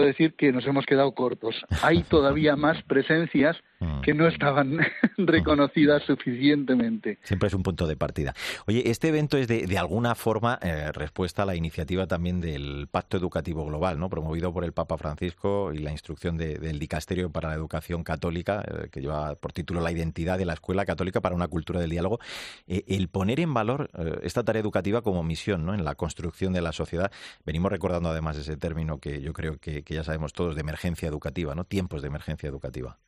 decir 0.00 0.34
que 0.34 0.50
nos 0.52 0.66
hemos 0.66 0.84
quedado 0.86 1.12
cortos. 1.12 1.54
Hay 1.82 2.02
todavía 2.08 2.56
más 2.56 2.82
presencias 2.82 3.56
mm. 3.78 4.00
que 4.00 4.12
no 4.12 4.26
estaban 4.26 4.78
reconocidas 5.16 6.02
suficientemente. 6.04 7.18
Siempre 7.22 7.46
es 7.46 7.54
un 7.54 7.62
punto 7.62 7.86
de 7.86 7.96
partida. 7.96 8.34
Oye, 8.66 8.90
este 8.90 9.08
evento 9.08 9.36
es 9.36 9.46
de, 9.46 9.66
de 9.66 9.78
alguna 9.78 10.14
forma 10.14 10.58
eh, 10.62 10.90
respuesta 10.92 11.42
a 11.42 11.46
la 11.46 11.54
iniciativa 11.54 12.06
también 12.06 12.40
del 12.40 12.88
Pacto 12.90 13.16
Educativo 13.16 13.64
Global, 13.64 13.98
¿no? 13.98 14.10
promovido 14.10 14.52
por 14.52 14.64
el 14.64 14.72
Papa 14.72 14.98
Francisco 14.98 15.72
y 15.72 15.78
la 15.78 15.92
instrucción 15.92 16.36
del 16.36 16.78
Dicasterio 16.78 17.30
para 17.30 17.50
la 17.50 17.54
Educación 17.54 18.02
Católica, 18.02 18.64
eh, 18.66 18.88
que 18.90 19.00
lleva 19.00 19.36
por 19.36 19.52
título 19.52 19.80
La 19.80 19.92
identidad 19.92 20.38
de 20.38 20.44
la 20.44 20.54
escuela 20.54 20.84
católica 20.84 21.20
para 21.20 21.36
una 21.36 21.46
cultura 21.46 21.80
del 21.80 21.90
diálogo. 21.90 22.18
Eh, 22.66 22.82
el 22.88 23.08
poner 23.08 23.38
en 23.38 23.54
valor 23.54 23.90
esta 24.22 24.42
tarea 24.42 24.60
educativa 24.60 25.02
como 25.02 25.22
misión 25.22 25.64
¿no? 25.64 25.74
en 25.74 25.84
la 25.84 25.94
construcción 25.94 26.52
de 26.52 26.60
la 26.60 26.72
sociedad. 26.72 27.12
Venimos 27.44 27.70
recordando 27.70 28.08
además 28.08 28.36
ese 28.36 28.56
término 28.56 28.98
que 28.98 29.20
yo 29.20 29.32
creo 29.32 29.58
que 29.58 29.83
que 29.84 29.94
ya 29.94 30.04
sabemos 30.04 30.32
todos 30.32 30.54
de 30.54 30.62
emergencia 30.62 31.08
educativa, 31.08 31.54
¿no? 31.54 31.64
Tiempos 31.64 32.02
de 32.02 32.08
emergencia 32.08 32.48
educativa. 32.48 32.98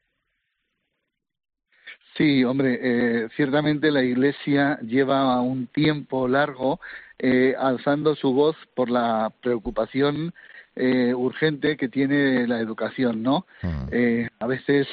Sí, 2.17 2.45
hombre, 2.45 2.79
eh, 2.83 3.29
ciertamente 3.37 3.91
la 3.91 4.03
Iglesia 4.03 4.79
lleva 4.81 5.39
un 5.43 5.67
tiempo 5.67 6.27
largo 6.27 6.81
eh, 7.19 7.55
alzando 7.59 8.17
su 8.17 8.33
voz 8.33 8.57
por 8.75 8.89
la 8.91 9.31
preocupación 9.43 10.33
eh, 10.75 11.13
urgente 11.15 11.77
que 11.77 11.89
tiene 11.89 12.47
la 12.47 12.61
educación, 12.61 13.23
¿no? 13.23 13.47
Mm. 13.63 14.27
a 14.41 14.47
veces 14.47 14.87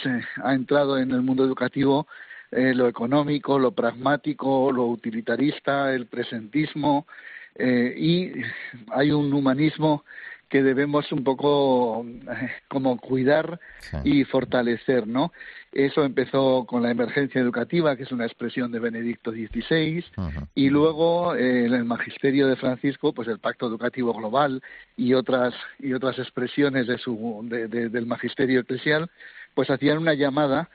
ha 0.43 0.53
entrado 0.53 0.97
en 0.97 1.11
el 1.11 1.21
mundo 1.21 1.45
educativo 1.45 2.07
lo 2.51 2.87
económico, 2.87 3.57
lo 3.57 3.71
pragmático, 3.71 4.71
lo 4.71 4.85
utilitarista, 4.85 5.91
el 5.91 6.05
presentismo 6.05 7.07
y 7.57 8.31
hay 8.91 9.11
un 9.11 9.33
humanismo 9.33 10.05
que 10.53 10.61
debemos 10.61 11.11
un 11.11 11.23
poco 11.23 12.05
eh, 12.05 12.51
como 12.67 12.99
cuidar 12.99 13.59
y 14.03 14.23
fortalecer, 14.23 15.07
¿no? 15.07 15.33
Eso 15.71 16.03
empezó 16.03 16.65
con 16.67 16.83
la 16.83 16.91
emergencia 16.91 17.41
educativa, 17.41 17.95
que 17.97 18.03
es 18.03 18.11
una 18.11 18.27
expresión 18.27 18.71
de 18.71 18.77
Benedicto 18.77 19.31
XVI, 19.31 20.05
y 20.53 20.69
luego 20.69 21.33
eh, 21.33 21.65
en 21.65 21.73
el 21.73 21.85
magisterio 21.85 22.45
de 22.45 22.55
Francisco, 22.55 23.13
pues 23.13 23.27
el 23.29 23.39
Pacto 23.39 23.65
Educativo 23.65 24.13
Global 24.13 24.61
y 24.95 25.15
otras 25.15 25.55
y 25.79 25.93
otras 25.93 26.19
expresiones 26.19 26.85
de 26.85 26.99
su 26.99 27.39
del 27.49 28.05
magisterio 28.05 28.59
eclesial, 28.59 29.09
pues 29.55 29.71
hacían 29.71 29.97
una 29.97 30.13
llamada 30.13 30.69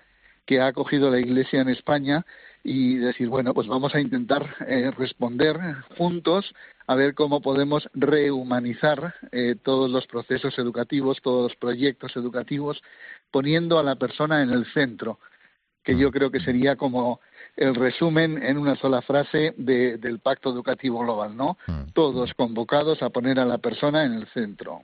que 0.45 0.61
ha 0.61 0.67
acogido 0.67 1.09
la 1.09 1.21
Iglesia 1.21 1.61
en 1.61 1.69
España 1.69 2.27
y 2.64 2.97
decir, 2.97 3.29
bueno, 3.29 3.55
pues 3.55 3.69
vamos 3.69 3.95
a 3.95 4.01
intentar 4.01 4.57
eh, 4.67 4.91
responder 4.91 5.57
juntos 5.97 6.53
a 6.88 6.94
ver 6.94 7.14
cómo 7.14 7.42
podemos 7.42 7.88
rehumanizar 7.92 9.14
eh, 9.31 9.57
todos 9.62 9.90
los 9.90 10.07
procesos 10.07 10.59
educativos, 10.59 11.20
todos 11.22 11.51
los 11.51 11.57
proyectos 11.57 12.16
educativos, 12.16 12.83
poniendo 13.31 13.79
a 13.79 13.83
la 13.83 13.96
persona 13.96 14.42
en 14.42 14.51
el 14.51 14.64
centro, 14.72 15.18
que 15.85 15.98
yo 15.98 16.11
creo 16.11 16.31
que 16.31 16.40
sería 16.40 16.77
como 16.77 17.20
el 17.57 17.74
resumen 17.74 18.42
en 18.42 18.57
una 18.57 18.74
sola 18.77 19.03
frase 19.03 19.53
del 19.59 20.18
Pacto 20.20 20.51
Educativo 20.51 21.01
Global, 21.01 21.37
¿no? 21.37 21.59
Mm. 21.66 21.92
Todos 21.92 22.33
convocados 22.33 23.03
a 23.03 23.11
poner 23.11 23.38
a 23.38 23.44
la 23.44 23.59
persona 23.59 24.05
en 24.05 24.14
el 24.14 24.27
centro. 24.29 24.81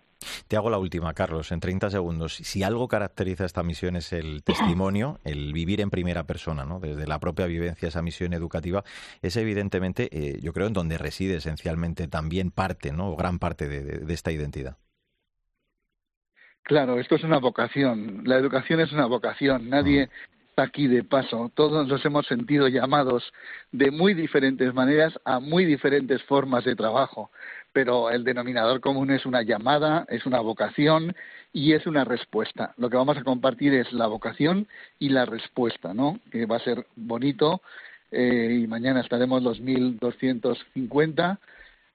Te 0.48 0.56
hago 0.56 0.70
la 0.70 0.78
última, 0.78 1.12
Carlos, 1.14 1.52
en 1.52 1.60
30 1.60 1.90
segundos. 1.90 2.34
Si 2.36 2.62
algo 2.62 2.88
caracteriza 2.88 3.44
esta 3.44 3.62
misión 3.62 3.96
es 3.96 4.12
el 4.12 4.42
testimonio, 4.42 5.20
el 5.24 5.52
vivir 5.52 5.80
en 5.80 5.90
primera 5.90 6.24
persona, 6.24 6.64
¿no? 6.64 6.80
Desde 6.80 7.06
la 7.06 7.18
propia 7.18 7.46
vivencia, 7.46 7.88
esa 7.88 8.02
misión 8.02 8.32
educativa, 8.32 8.84
es 9.22 9.36
evidentemente, 9.36 10.08
eh, 10.12 10.38
yo 10.40 10.52
creo, 10.52 10.66
en 10.66 10.72
donde 10.72 10.98
reside 10.98 11.36
esencialmente 11.36 12.08
también 12.08 12.50
parte, 12.50 12.92
¿no? 12.92 13.10
O 13.10 13.16
gran 13.16 13.38
parte 13.38 13.68
de, 13.68 14.12
esta 14.12 14.32
identidad. 14.32 14.76
Claro, 16.62 16.98
esto 16.98 17.16
es 17.16 17.24
una 17.24 17.38
vocación. 17.38 18.22
La 18.24 18.36
educación 18.36 18.80
es 18.80 18.92
una 18.92 19.06
vocación. 19.06 19.68
Nadie 19.68 20.08
está 20.48 20.62
aquí 20.62 20.86
de 20.86 21.04
paso. 21.04 21.50
Todos 21.54 21.86
nos 21.86 22.04
hemos 22.04 22.26
sentido 22.26 22.68
llamados 22.68 23.32
de 23.72 23.90
muy 23.90 24.14
diferentes 24.14 24.72
maneras 24.72 25.12
a 25.24 25.40
muy 25.40 25.64
diferentes 25.64 26.22
formas 26.22 26.64
de 26.64 26.76
trabajo 26.76 27.30
pero 27.74 28.08
el 28.08 28.22
denominador 28.22 28.80
común 28.80 29.10
es 29.10 29.26
una 29.26 29.42
llamada, 29.42 30.06
es 30.08 30.26
una 30.26 30.38
vocación 30.38 31.14
y 31.52 31.72
es 31.72 31.86
una 31.88 32.04
respuesta. 32.04 32.72
Lo 32.78 32.88
que 32.88 32.96
vamos 32.96 33.18
a 33.18 33.24
compartir 33.24 33.74
es 33.74 33.92
la 33.92 34.06
vocación 34.06 34.68
y 35.00 35.08
la 35.08 35.26
respuesta, 35.26 35.92
¿no? 35.92 36.20
Que 36.30 36.46
va 36.46 36.56
a 36.56 36.60
ser 36.60 36.86
bonito 36.94 37.62
eh, 38.12 38.60
y 38.62 38.68
mañana 38.68 39.00
estaremos 39.00 39.42
los 39.42 39.60
1250. 39.60 41.40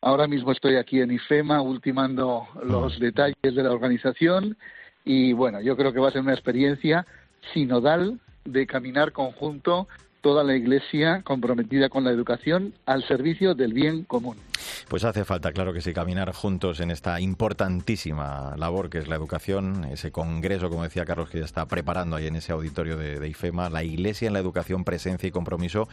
Ahora 0.01 0.27
mismo 0.27 0.51
estoy 0.51 0.75
aquí 0.75 0.99
en 0.99 1.11
IFEMA 1.11 1.61
ultimando 1.61 2.45
los 2.61 2.99
detalles 2.99 3.37
de 3.41 3.63
la 3.63 3.71
organización 3.71 4.57
y 5.05 5.31
bueno, 5.31 5.61
yo 5.61 5.77
creo 5.77 5.93
que 5.93 6.01
va 6.01 6.09
a 6.09 6.11
ser 6.11 6.21
una 6.21 6.33
experiencia 6.33 7.05
sinodal 7.53 8.19
de 8.43 8.67
caminar 8.67 9.13
conjunto 9.13 9.87
toda 10.19 10.43
la 10.43 10.57
Iglesia 10.57 11.21
comprometida 11.23 11.87
con 11.87 12.03
la 12.03 12.11
educación 12.11 12.73
al 12.85 13.07
servicio 13.07 13.55
del 13.55 13.71
bien 13.71 14.03
común. 14.03 14.35
Pues 14.87 15.03
hace 15.03 15.25
falta, 15.25 15.51
claro 15.51 15.73
que 15.73 15.81
sí, 15.81 15.93
caminar 15.93 16.33
juntos 16.33 16.79
en 16.79 16.91
esta 16.91 17.19
importantísima 17.19 18.55
labor 18.57 18.89
que 18.89 18.99
es 18.99 19.07
la 19.07 19.15
educación, 19.15 19.85
ese 19.85 20.11
congreso, 20.11 20.69
como 20.69 20.83
decía 20.83 21.05
Carlos, 21.05 21.29
que 21.29 21.39
ya 21.39 21.45
está 21.45 21.65
preparando 21.65 22.15
ahí 22.15 22.27
en 22.27 22.35
ese 22.35 22.51
auditorio 22.51 22.97
de, 22.97 23.27
IFEMA, 23.27 23.69
la 23.69 23.83
Iglesia 23.83 24.27
en 24.27 24.33
la 24.33 24.39
educación, 24.39 24.83
presencia 24.83 25.27
y 25.27 25.31
compromiso 25.31 25.87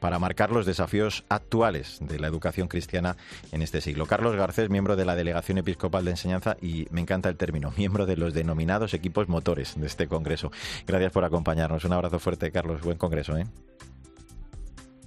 para 0.00 0.18
marcar 0.18 0.50
los 0.50 0.66
desafíos 0.66 1.24
actuales 1.28 1.98
de 2.00 2.18
la 2.18 2.26
educación 2.26 2.68
cristiana 2.68 3.16
en 3.52 3.62
este 3.62 3.80
siglo. 3.80 4.06
Carlos 4.06 4.36
Garcés, 4.36 4.70
miembro 4.70 4.96
de 4.96 5.04
la 5.04 5.16
Delegación 5.16 5.58
Episcopal 5.58 6.04
de 6.04 6.12
Enseñanza 6.12 6.56
y 6.60 6.86
me 6.90 7.00
encanta 7.00 7.28
el 7.28 7.36
término, 7.36 7.72
miembro 7.76 8.06
de 8.06 8.16
los 8.16 8.34
denominados 8.34 8.94
equipos 8.94 9.28
motores 9.28 9.78
de 9.78 9.86
este 9.86 10.06
congreso. 10.08 10.50
Gracias 10.86 11.12
por 11.12 11.24
acompañarnos. 11.24 11.84
Un 11.84 11.92
abrazo 11.92 12.18
fuerte, 12.18 12.50
Carlos. 12.50 12.80
Buen 12.82 12.98
congreso. 12.98 13.36
¿eh? 13.36 13.46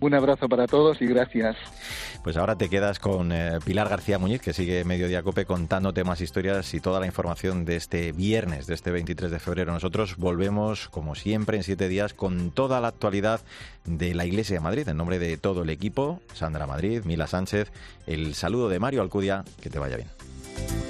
Un 0.01 0.13
abrazo 0.13 0.47
para 0.47 0.65
todos 0.65 1.01
y 1.01 1.07
gracias. 1.07 1.57
Pues 2.23 2.37
ahora 2.37 2.57
te 2.57 2.69
quedas 2.69 2.99
con 2.99 3.31
eh, 3.31 3.59
Pilar 3.65 3.89
García 3.89 4.17
Muñiz, 4.17 4.41
que 4.41 4.53
sigue 4.53 4.83
Mediodía 4.85 5.23
Cope 5.23 5.45
contándote 5.45 6.03
más 6.03 6.21
historias 6.21 6.73
y 6.73 6.79
toda 6.79 6.99
la 6.99 7.05
información 7.05 7.65
de 7.65 7.75
este 7.75 8.11
viernes, 8.11 8.67
de 8.67 8.75
este 8.75 8.91
23 8.91 9.31
de 9.31 9.39
febrero. 9.39 9.73
Nosotros 9.73 10.15
volvemos, 10.17 10.87
como 10.89 11.15
siempre, 11.15 11.57
en 11.57 11.63
siete 11.63 11.87
días 11.87 12.13
con 12.13 12.51
toda 12.51 12.79
la 12.79 12.89
actualidad 12.89 13.41
de 13.85 14.13
la 14.15 14.25
Iglesia 14.25 14.55
de 14.55 14.61
Madrid. 14.61 14.87
En 14.87 14.97
nombre 14.97 15.19
de 15.19 15.37
todo 15.37 15.63
el 15.63 15.69
equipo, 15.69 16.21
Sandra 16.33 16.65
Madrid, 16.65 17.03
Mila 17.03 17.27
Sánchez, 17.27 17.71
el 18.07 18.35
saludo 18.35 18.69
de 18.69 18.79
Mario 18.79 19.01
Alcudia, 19.01 19.43
que 19.61 19.69
te 19.69 19.79
vaya 19.79 19.97
bien. 19.97 20.88